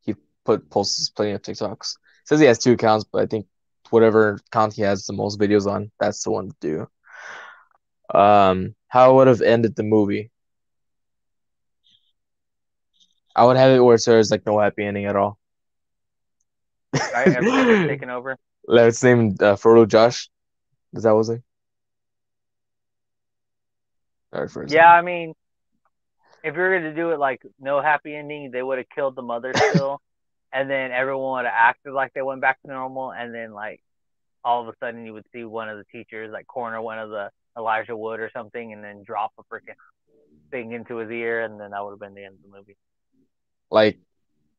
[0.00, 0.14] He
[0.44, 1.96] put posts plenty of TikToks.
[2.24, 3.46] Says he has two accounts, but I think
[3.90, 8.18] whatever account he has the most videos on, that's the one to do.
[8.18, 10.30] Um, how I would have ended the movie.
[13.36, 15.38] I would have it where there's like no happy ending at all.
[17.14, 18.36] was taken over.
[18.66, 20.30] Let's name uh, Frodo Josh.
[20.92, 21.42] Is that what was it?
[24.32, 25.34] Or first Yeah, I mean,
[26.42, 29.52] if you're gonna do it like no happy ending, they would have killed the mother
[29.70, 30.00] still,
[30.54, 33.80] and then everyone would have acted like they went back to normal, and then like
[34.44, 37.10] all of a sudden you would see one of the teachers like corner one of
[37.10, 39.76] the Elijah Wood or something, and then drop a freaking
[40.52, 42.76] thing into his ear, and then that would have been the end of the movie.
[43.70, 43.98] like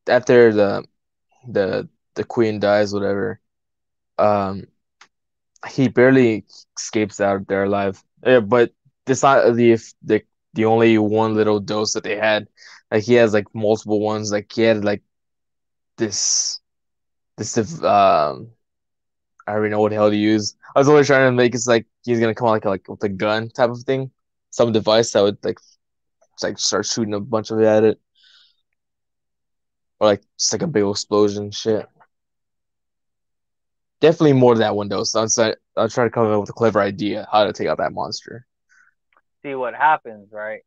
[0.08, 0.84] after the
[1.48, 3.40] the the queen dies, whatever.
[4.18, 4.64] Um,
[5.68, 6.44] he barely
[6.78, 8.02] escapes out there alive.
[8.24, 8.72] Yeah, but
[9.06, 10.22] it's not the the
[10.54, 12.48] the only one little dose that they had.
[12.90, 14.32] Like he has like multiple ones.
[14.32, 15.02] Like he had like
[15.96, 16.60] this
[17.36, 18.50] this um
[19.46, 20.56] I don't even know what the hell to use.
[20.74, 23.02] I was always trying to make it like he's gonna come out like like with
[23.04, 24.10] a gun type of thing,
[24.50, 25.58] some device that would like
[26.42, 28.00] like start shooting a bunch of it at it,
[30.00, 31.86] or like just like a big explosion shit.
[34.00, 35.12] Definitely more than that one dose.
[35.12, 37.78] So I'm I'll try to come up with a clever idea how to take out
[37.78, 38.46] that monster.
[39.42, 40.62] See what happens, right?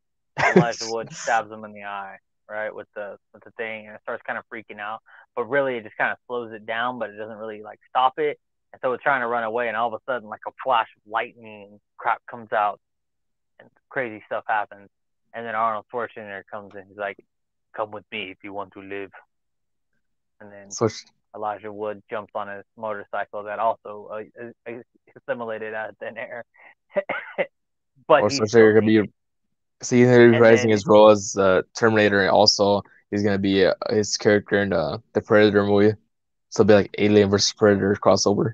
[0.56, 2.18] Elijah Wood stabs him in the eye,
[2.50, 5.00] right, with the with the thing, and it starts kind of freaking out.
[5.36, 8.14] But really, it just kind of slows it down, but it doesn't really like stop
[8.18, 8.40] it.
[8.72, 10.88] And so it's trying to run away, and all of a sudden, like a flash
[10.98, 12.80] of lightning crap comes out,
[13.60, 14.90] and crazy stuff happens.
[15.34, 16.86] And then Arnold Schwarzenegger comes in.
[16.88, 17.18] He's like,
[17.76, 19.12] "Come with me if you want to live."
[20.42, 20.88] And then So
[21.36, 24.10] Elijah Wood jumps on his motorcycle that also
[24.68, 24.72] uh,
[25.16, 26.46] assimilated out of thin air.
[28.08, 29.12] but or so you're gonna be
[29.80, 29.88] naked.
[29.88, 34.18] see he's reprising his role as uh, Terminator, and also he's gonna be uh, his
[34.18, 35.96] character in uh, the Predator movie.
[36.50, 38.54] So it'll be like Alien versus Predator crossover.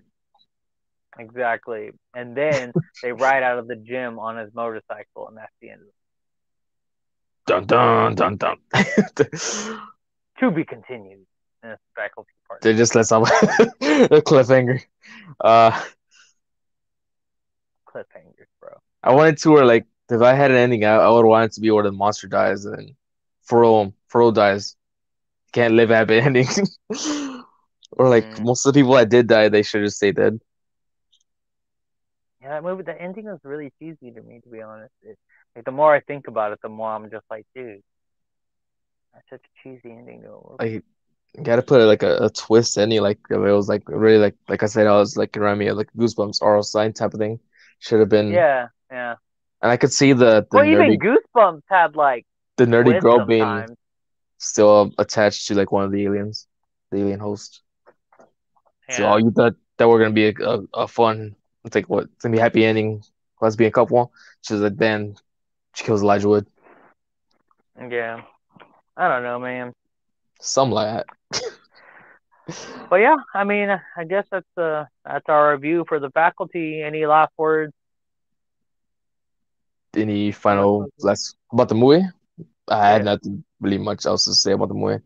[1.18, 1.92] Exactly.
[2.14, 2.74] And then
[3.04, 5.94] they ride out of the gym on his motorcycle, and that's the end of it.
[7.48, 8.58] Dun dun dun dun.
[10.40, 11.26] To be continued
[11.64, 12.62] in a faculty part.
[12.62, 13.28] they just let some a
[14.22, 14.82] cliffhanger.
[15.40, 15.72] Uh,
[17.88, 18.72] Cliffhangers, bro.
[19.02, 21.54] I wanted to where like if I had an ending, I, I would want it
[21.56, 22.96] to be where the monster dies and
[23.50, 24.76] Frodo Frodo dies.
[25.54, 26.48] Can't live happy ending.
[27.92, 28.40] or like Mm.
[28.40, 30.40] most of the people that did die, they should just stay dead.
[32.42, 34.94] Yeah, that movie, the ending was really cheesy to me, to be honest.
[35.02, 35.18] It,
[35.56, 37.82] like, the more I think about it, the more I'm just like, dude,
[39.14, 40.60] that's such a cheesy ending to.
[40.60, 40.84] Like
[41.44, 44.68] gotta put like a, a twist ending, like it was like really like like I
[44.68, 47.40] said, I was like around me like goosebumps or sign type of thing.
[47.80, 49.16] Should have been yeah, yeah.
[49.62, 52.26] And I could see the the Well, nerdy even Goosebumps had like
[52.58, 53.66] the nerdy girl being
[54.38, 56.48] still attached to like one of the aliens,
[56.92, 57.62] the alien host.
[58.90, 61.36] So all you thought that were gonna be a, a, a fun,
[61.66, 63.02] it's like what it's gonna be a happy ending,
[63.42, 64.12] lesbian couple.
[64.42, 65.16] She's like then
[65.74, 66.48] she kills Elijah Wood,
[67.90, 68.22] yeah.
[68.98, 69.74] I don't know, man.
[70.40, 71.42] Some like that.
[72.90, 76.82] But yeah, I mean, I guess that's uh that's our review for the faculty.
[76.82, 77.74] Any last words?
[79.98, 82.06] Any final last about the movie?
[82.68, 85.04] I had nothing really much else to say about the movie.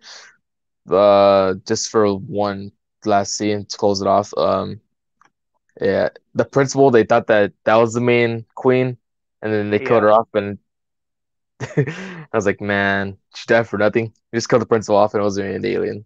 [0.90, 2.72] Uh, just for one
[3.06, 4.34] last scene to close it off.
[4.38, 4.82] Um,
[5.80, 8.98] yeah, the principal they thought that that was the main queen,
[9.42, 10.58] and then they killed her off, and
[11.62, 14.06] I was like, man, she died for nothing.
[14.32, 16.06] You just killed the principal off, and it wasn't an alien.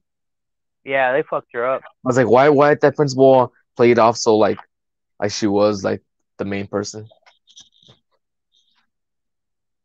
[0.84, 1.82] Yeah, they fucked her up.
[1.84, 4.60] I was like, why, why did that principal play it off so like,
[5.20, 6.02] like she was like
[6.38, 7.08] the main person?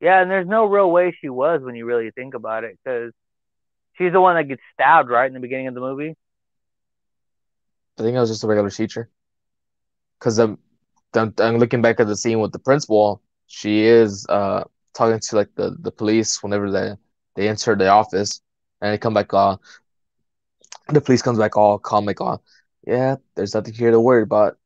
[0.00, 3.12] Yeah, and there's no real way she was when you really think about it, because
[3.94, 6.14] she's the one that gets stabbed right in the beginning of the movie.
[7.98, 9.10] I think I was just a regular teacher.
[10.20, 10.58] Cause I'm,
[11.14, 13.22] I'm, I'm looking back at the scene with the principal.
[13.46, 16.94] She is uh talking to like the, the police whenever they
[17.36, 18.40] they enter the office,
[18.80, 19.32] and they come back.
[19.32, 19.56] Uh,
[20.88, 22.38] the police comes back all calm, like, uh,
[22.86, 24.58] yeah, there's nothing here to worry about.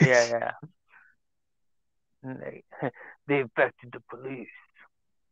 [0.00, 0.52] Yeah, yeah.
[3.30, 4.48] They affected the police.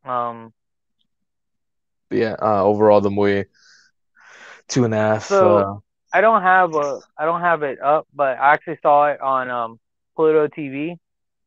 [0.05, 0.53] Um.
[2.11, 2.37] Yeah.
[2.41, 3.47] Uh, overall, the movie
[4.69, 5.25] two and a half.
[5.25, 5.75] So- uh,
[6.13, 9.51] I don't have a I don't have it up, but I actually saw it on
[9.51, 9.81] um
[10.17, 10.97] Pluto TV.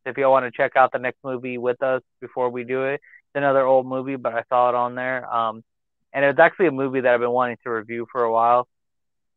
[0.04, 2.94] If y'all want to check out the next movie with us before we do it,
[2.94, 5.32] it's another old movie, but I saw it on there.
[5.32, 5.64] Um,
[6.12, 8.68] and it's actually a movie that I've been wanting to review for a while,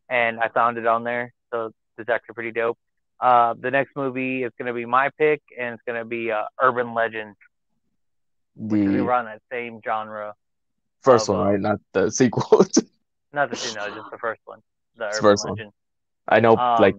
[0.10, 2.78] and I found it on there, so it's actually pretty dope.
[3.20, 6.32] Uh, the next movie is going to be my pick, and it's going to be
[6.32, 7.36] uh, Urban Legend.
[8.56, 10.34] We The run that same genre.
[11.02, 11.60] first of, one, uh, right?
[11.60, 12.66] Not the sequel.
[13.34, 14.62] Not the no, just the first one.
[14.96, 15.62] The It's Urban first one.
[16.28, 16.98] I know, Um, like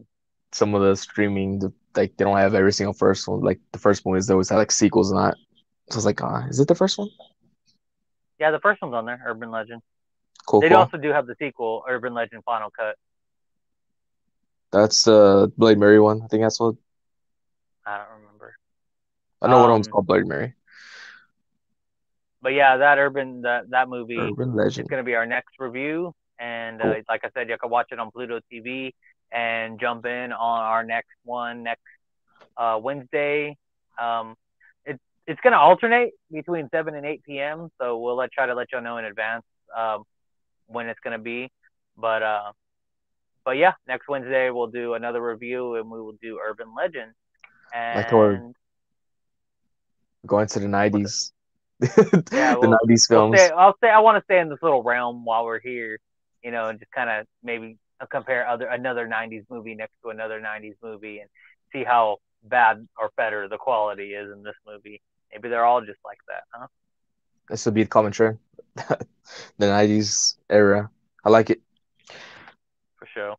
[0.53, 3.41] some of the streaming, the, like they don't have every single first one.
[3.41, 5.37] Like the first one is always have like sequels and that.
[5.91, 7.09] So I was like, ah, is it the first one?
[8.39, 9.83] yeah, the first one's on there, Urban Legend.
[10.47, 10.77] Cool, They cool.
[10.77, 12.97] also do have the sequel, Urban Legend Final Cut.
[14.77, 16.20] That's the Bloody Mary one.
[16.22, 16.74] I think that's what
[17.87, 18.55] I don't remember.
[19.41, 19.61] I know.
[19.61, 20.55] one of them's Um, called Bloody Mary.
[22.43, 26.14] But yeah, that Urban that that movie Urban is going to be our next review.
[26.39, 28.93] And uh, like I said, you can watch it on Pluto TV
[29.33, 31.81] and jump in on our next one next
[32.57, 33.57] uh, Wednesday.
[33.99, 34.37] Um,
[34.85, 37.70] it, it's going to alternate between 7 and 8 p.m.
[37.81, 40.05] So we'll let, try to let y'all know in advance um,
[40.66, 41.51] when it's going to be.
[41.97, 42.53] But uh,
[43.47, 47.13] but yeah, next Wednesday we'll do another review and we will do Urban Legend.
[47.73, 48.53] And Like our-
[50.27, 51.33] Going to the nineties.
[51.81, 53.41] Yeah, the we'll- nineties We'll films.
[53.41, 55.99] stay, I'll say I want to stay in this little realm while we're here,
[56.43, 57.79] you know, and just kind of maybe
[58.11, 61.29] compare other another '90s movie next to another '90s movie and
[61.73, 65.01] see how bad or better the quality is in this movie.
[65.33, 66.67] Maybe they're all just like that, huh?
[67.49, 68.39] This would be the common trend.
[68.75, 69.07] the
[69.59, 70.91] nineties era.
[71.25, 71.61] I like it.
[73.17, 73.35] Sure.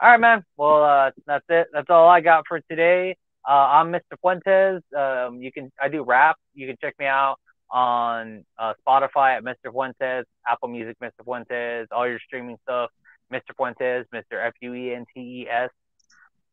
[0.00, 0.42] All right, man.
[0.56, 1.66] Well, uh, that's it.
[1.70, 3.14] That's all I got for today.
[3.46, 4.16] Uh, I'm Mr.
[4.22, 4.82] Fuentes.
[4.96, 6.36] Um, you can I do rap.
[6.54, 7.36] You can check me out
[7.70, 9.70] on uh, Spotify at Mr.
[9.70, 11.24] Fuentes, Apple Music, Mr.
[11.24, 12.90] Fuentes, all your streaming stuff,
[13.30, 13.54] Mr.
[13.54, 14.46] Fuentes, Mr.
[14.46, 15.70] F U E N T E S.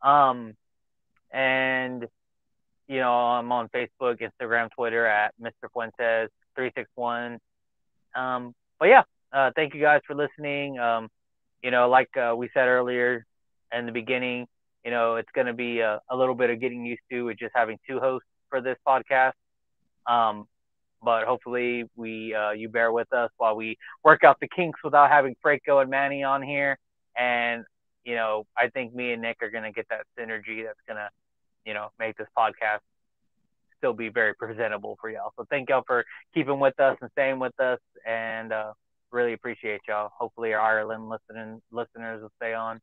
[0.01, 0.53] Um,
[1.31, 2.05] and
[2.89, 5.69] you know I'm on Facebook, Instagram, Twitter at Mr.
[5.71, 7.39] Fuentes three six one.
[8.15, 10.77] Um, but yeah, uh, thank you guys for listening.
[10.77, 11.07] Um,
[11.65, 13.25] you know, like uh, we said earlier
[13.75, 14.45] in the beginning,
[14.85, 17.39] you know, it's going to be a, a little bit of getting used to with
[17.39, 19.31] just having two hosts for this podcast.
[20.05, 20.45] Um,
[21.01, 25.09] but hopefully we uh, you bear with us while we work out the kinks without
[25.09, 26.77] having Franco and Manny on here.
[27.17, 27.65] And
[28.03, 30.97] you know, I think me and Nick are going to get that synergy that's going
[30.97, 31.09] to,
[31.65, 32.81] you know, make this podcast
[33.79, 35.33] still be very presentable for y'all.
[35.35, 36.05] So thank y'all for
[36.35, 38.73] keeping with us and staying with us, and uh,
[39.11, 40.11] really appreciate y'all.
[40.17, 42.81] Hopefully, our Ireland listening listeners will stay on.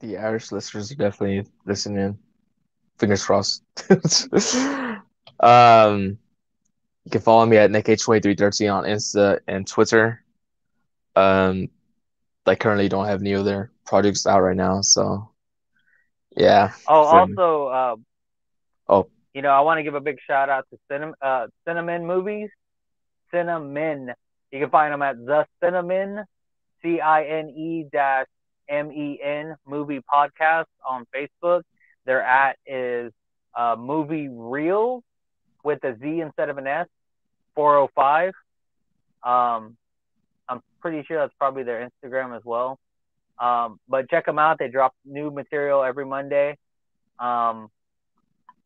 [0.00, 2.18] The Irish listeners are definitely listening.
[2.98, 3.62] Fingers crossed.
[5.40, 6.18] um,
[7.04, 10.22] you can follow me at NickH2313 on Insta and Twitter.
[11.16, 11.68] Um,
[12.46, 15.30] I currently don't have any other projects out right now, so
[16.36, 16.72] yeah.
[16.88, 17.96] Oh, also, uh,
[18.88, 19.08] Oh.
[19.34, 22.50] you know, I want to give a big shout out to Cinem- uh, Cinnamon Movies.
[23.32, 24.12] Cinnamon.
[24.50, 26.24] You can find them at the Cinnamon,
[26.82, 28.26] C I N E dash
[28.68, 31.62] M E N Movie Podcast on Facebook.
[32.06, 33.12] Their at is
[33.54, 35.02] uh, Movie Real
[35.62, 36.86] with a Z instead of an S,
[37.54, 38.32] 405.
[39.22, 39.76] Um,
[40.48, 42.78] I'm pretty sure that's probably their Instagram as well.
[43.38, 44.58] Um, but check them out.
[44.58, 46.56] They drop new material every Monday.
[47.18, 47.68] Um,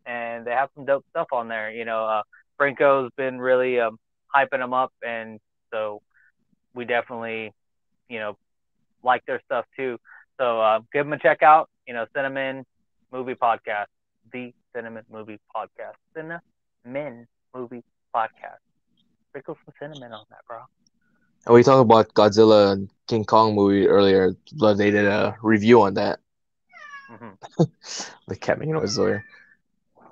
[0.07, 1.71] and they have some dope stuff on there.
[1.71, 2.23] You know, uh,
[2.57, 3.99] Franco's been really um,
[4.35, 5.41] hyping them up, and
[5.75, 6.03] so
[6.75, 7.53] we definitely,
[8.09, 8.37] you know,
[9.03, 9.99] like their stuff too.
[10.39, 11.71] So uh, give them a check out.
[11.87, 12.65] You know, Cinnamon
[13.13, 13.87] Movie Podcast,
[14.33, 18.63] the Cinnamon Movie Podcast, Cinnamon Movie Podcast.
[19.31, 20.59] Sprinkle some cinnamon on that, bro.
[21.47, 25.83] And we talked about Godzilla and King Kong movie earlier, but they did a review
[25.83, 26.21] on that.
[27.09, 27.35] hmm
[28.29, 29.25] The cat making noise there.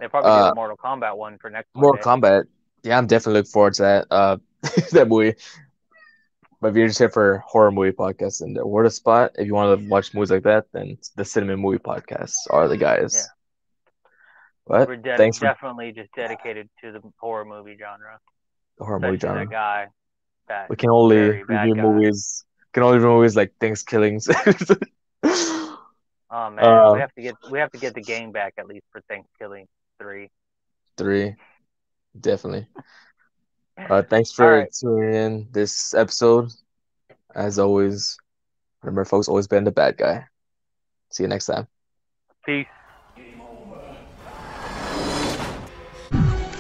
[0.01, 2.13] They probably Uh, the Mortal Kombat one for next Mortal Monday.
[2.13, 2.45] Kombat.
[2.83, 4.07] Yeah, I'm definitely looking forward to that.
[4.11, 4.37] Uh,
[4.93, 5.35] that movie.
[6.61, 9.47] But if you're just here for horror movie podcasts and the word of spot, if
[9.47, 13.29] you want to watch movies like that, then the Cinnamon Movie Podcasts are the guys.
[14.69, 14.85] Yeah.
[14.87, 18.21] We're de- thanks for definitely just dedicated to the horror movie genre.
[18.79, 19.47] the horror movie genre.
[19.47, 19.89] guy.
[20.47, 22.45] That We can only review movies.
[22.73, 24.29] Can only review movies like Things Killings.
[24.31, 25.71] Oh
[26.51, 28.87] man, Uh, we have to get we have to get the game back at least
[28.93, 29.67] for Thanksgiving
[29.99, 30.31] three.
[30.97, 31.35] Three,
[32.19, 32.67] definitely.
[33.79, 34.73] Uh, thanks for All right.
[34.73, 36.51] tuning in this episode.
[37.35, 38.19] As always,
[38.83, 40.27] remember, folks, always been the bad guy.
[41.11, 41.67] See you next time.
[42.45, 42.67] Peace.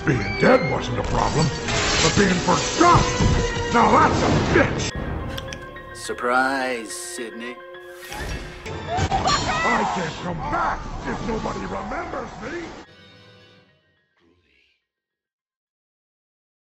[0.06, 1.46] Being dead wasn't a problem,
[2.02, 4.26] but being forgotten, now that's a
[4.58, 5.96] bitch.
[5.96, 7.54] Surprise, Sydney.
[8.88, 10.80] I can't come back.
[11.06, 12.66] If nobody remembers me,